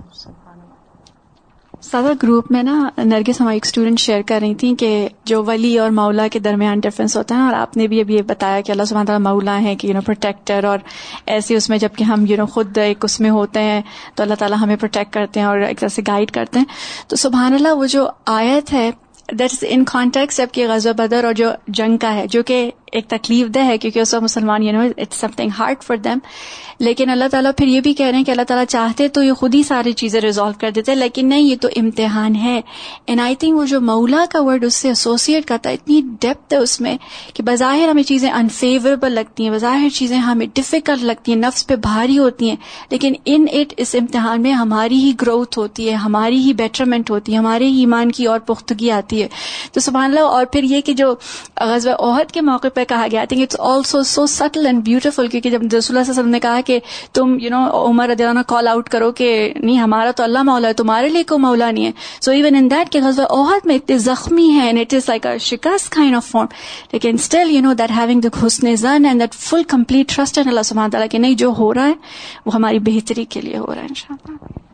سادہ 1.81 2.11
گروپ 2.23 2.51
میں 2.51 2.63
نا 2.63 2.89
نرگس 2.97 3.41
ہماری 3.41 3.55
ایک 3.55 3.65
اسٹوڈینٹ 3.65 3.99
شیئر 3.99 4.21
کر 4.21 4.39
رہی 4.41 4.55
تھی 4.55 4.75
کہ 4.75 5.09
جو 5.23 5.43
ولی 5.43 5.79
اور 5.79 5.89
مولا 5.89 6.27
کے 6.27 6.39
درمیان 6.39 6.79
ڈفرینس 6.79 7.17
ہوتا 7.17 7.35
ہے 7.35 7.41
اور 7.41 7.53
آپ 7.53 7.77
نے 7.77 7.87
بھی 7.87 8.01
ابھی 8.01 8.15
یہ 8.15 8.21
بتایا 8.21 8.61
کہ 8.61 8.71
اللہ 8.71 8.83
سبحانہ 8.83 9.07
تعالیٰ 9.07 9.33
مولا 9.33 9.61
ہے 9.61 9.75
کہ 9.75 9.87
یو 9.87 9.93
نو 9.93 10.01
پروٹیکٹر 10.01 10.63
اور 10.63 10.79
ایسے 11.25 11.55
اس 11.55 11.69
میں 11.69 11.77
جبکہ 11.77 12.03
ہم 12.03 12.25
یو 12.25 12.37
نو 12.37 12.45
خود 12.45 12.77
ایک 12.77 13.05
اس 13.05 13.19
میں 13.19 13.29
ہوتے 13.29 13.59
ہیں 13.59 13.81
تو 14.15 14.23
اللہ 14.23 14.33
تعالیٰ 14.33 14.57
ہمیں 14.61 14.75
پروٹیکٹ 14.75 15.13
کرتے 15.13 15.39
ہیں 15.39 15.47
اور 15.47 15.57
ایک 15.57 15.79
طرح 15.79 15.89
سے 15.89 16.01
گائڈ 16.07 16.31
کرتے 16.31 16.59
ہیں۔ 16.59 16.65
تو 17.07 17.15
سبحان 17.15 17.53
اللہ، 17.53 17.73
وہ 17.73 17.85
جو 17.85 18.09
آیت 18.25 18.73
ہے 18.73 18.91
دیٹ 19.31 19.53
از 19.53 19.63
ان 19.67 19.83
کانٹیکٹ 19.85 20.33
جبکہ 20.33 20.67
غزہ 20.69 20.89
بدر 20.89 21.23
اور 21.23 21.33
جو 21.33 21.51
جنگ 21.67 21.97
کا 21.97 22.13
ہے، 22.13 22.27
جو 22.27 22.43
کہ 22.43 22.71
ایک 22.95 23.07
تکلیف 23.09 23.47
دہ 23.55 23.65
ہے 23.65 23.77
کیونکہ 23.77 23.99
اس 23.99 24.13
وقت 24.13 24.23
مسلمان 24.23 24.63
you 24.63 24.71
know 24.73 24.87
it's 24.97 25.17
something 25.35 25.49
hard 25.59 25.83
for 25.83 25.97
them 25.97 26.19
لیکن 26.79 27.09
اللہ 27.09 27.25
تعالیٰ 27.31 27.51
پھر 27.57 27.67
یہ 27.67 27.81
بھی 27.81 27.93
کہہ 27.93 28.05
رہے 28.05 28.17
ہیں 28.17 28.23
کہ 28.25 28.31
اللہ 28.31 28.43
تعالیٰ 28.47 28.65
چاہتے 28.69 29.07
تو 29.07 29.23
یہ 29.23 29.33
خود 29.33 29.55
ہی 29.55 29.61
ساری 29.63 29.91
چیزیں 29.93 30.19
ریزالو 30.21 30.53
کر 30.59 30.71
دیتے 30.75 30.95
لیکن 30.95 31.27
نہیں، 31.29 31.41
یہ 31.41 31.55
تو 31.61 31.67
امتحان 31.77 32.35
ہے. 32.35 32.59
اینڈ 33.07 33.21
آئی 33.21 33.35
تھنک 33.35 33.57
وہ 33.57 33.65
جو 33.65 33.79
مولا 33.81 34.23
کا 34.31 34.41
ورڈ 34.43 34.63
اس 34.65 34.75
سے 34.75 34.87
ایسوسیٹ 34.87 35.45
کرتا 35.47 35.69
ہے، 35.69 35.75
اتنی 35.75 36.01
ڈیپتھ 36.21 36.53
ہے 36.53 36.57
اس 36.59 36.79
میں 36.81 36.95
کہ 37.33 37.43
بظاہر 37.43 37.89
ہمیں 37.89 38.03
چیزیں 38.03 38.29
انفیوریبل 38.29 39.11
لگتی 39.11 39.43
ہیں، 39.43 39.51
بظاہر 39.51 39.89
چیزیں 39.95 40.17
ہمیں 40.17 40.45
ڈفیکلٹ 40.53 41.03
لگتی 41.03 41.31
ہیں، 41.31 41.39
نفس 41.39 41.65
پہ 41.67 41.75
بھاری 41.83 42.17
ہوتی 42.17 42.49
ہیں. 42.49 42.55
لیکن 42.91 43.13
ان 43.25 43.45
اٹ 43.53 43.73
اس 43.77 43.95
امتحان 43.99 44.41
میں 44.41 44.51
ہماری 44.53 44.97
ہی 44.97 45.11
گروتھ 45.21 45.59
ہوتی 45.59 45.89
ہے، 45.89 45.93
ہماری 46.05 46.43
ہی 46.43 46.53
بیٹرمنٹ 46.53 47.09
ہوتی 47.11 47.33
ہے، 47.33 47.37
ہمارے 47.37 47.67
ہی 47.67 47.79
ایمان 47.79 48.11
کی 48.11 48.25
اور 48.25 48.39
پختگی 48.47 48.91
آتی 48.91 49.21
ہے. 49.21 49.27
تو 49.71 49.79
سبحان 49.79 50.09
اللہ، 50.09 50.35
اور 50.35 50.45
پھر 50.45 50.63
یہ 50.63 50.81
کہ 50.81 50.93
جو 50.93 51.13
غزوہ 51.61 51.95
عہد 52.01 52.31
کے 52.31 52.41
موقع 52.41 52.67
پہ 52.73 52.83
کہا 52.85 53.07
گیا۔ 53.11 53.19
I 53.19 53.27
think 53.27 53.41
it's 53.41 53.55
also 53.59 54.01
so 54.03 54.25
subtle 54.25 54.65
and 54.65 54.83
beautiful 54.85 55.27
کیونکہ 55.27 55.49
جب 55.49 55.61
رسول 55.75 55.97
اللہ 55.97 56.09
وسلم 56.09 56.29
نے 56.29 56.39
کہا 56.39 56.59
کہ 56.65 56.79
تم 57.13 57.37
یو 57.39 57.49
نو 57.49 57.63
عمر 57.81 58.09
رضی 58.09 58.23
اللہ 58.23 58.31
عنہ 58.31 58.43
کال 58.47 58.67
آؤٹ 58.67 58.89
کرو 58.89 59.11
کہ 59.11 59.53
نہیں، 59.55 59.77
ہمارا 59.77 60.11
تو 60.11 60.23
اللہ 60.23 60.43
مولا 60.43 60.67
ہے، 60.67 60.73
تمہارے 60.73 61.09
لیے 61.09 61.23
کوئی 61.23 61.41
مولا 61.41 61.71
نہیں 61.71 61.85
ہے۔ 61.85 61.91
سو 62.21 62.31
ایون 62.31 62.55
ان 62.55 62.69
دیٹ 62.71 62.91
کہ 62.91 62.99
غزوہ 63.03 63.25
عہد 63.31 63.65
میں 63.65 63.75
اتنے 63.75 63.97
زخمی 63.97 64.49
ہیں 64.49 64.65
اینڈ 64.65 64.79
اٹ 64.79 64.93
از 64.93 65.09
لائک 65.09 65.27
شکست 65.41 65.91
کائنڈ 65.91 66.15
آف 66.15 66.25
فارم 66.25 66.47
لیکن 66.93 67.13
still 67.13 67.51
you 67.51 67.61
know 67.61 67.73
that 67.73 67.91
having 67.91 68.21
the 68.21 68.45
حسن 68.45 68.75
زن 68.75 69.05
and 69.05 69.21
that 69.21 69.35
full 69.35 69.63
complete 69.67 70.15
trust 70.15 70.37
and 70.37 70.49
اللہ 70.49 70.63
سبحانہ 70.63 70.91
تعالیٰ 70.91 71.09
کہ 71.11 71.17
نہیں، 71.17 71.33
جو 71.33 71.53
ہو 71.57 71.73
رہا 71.73 71.87
ہے، 71.87 71.93
وہ 72.45 72.53
ہماری 72.55 72.79
بہتری 72.79 73.25
کے 73.25 73.41
لیے 73.41 73.57
ہو 73.57 73.73
رہا 73.75 73.81
ہے 73.81 73.87
ان 73.87 73.95
شاء 73.95 74.15
اللہ 74.23 74.64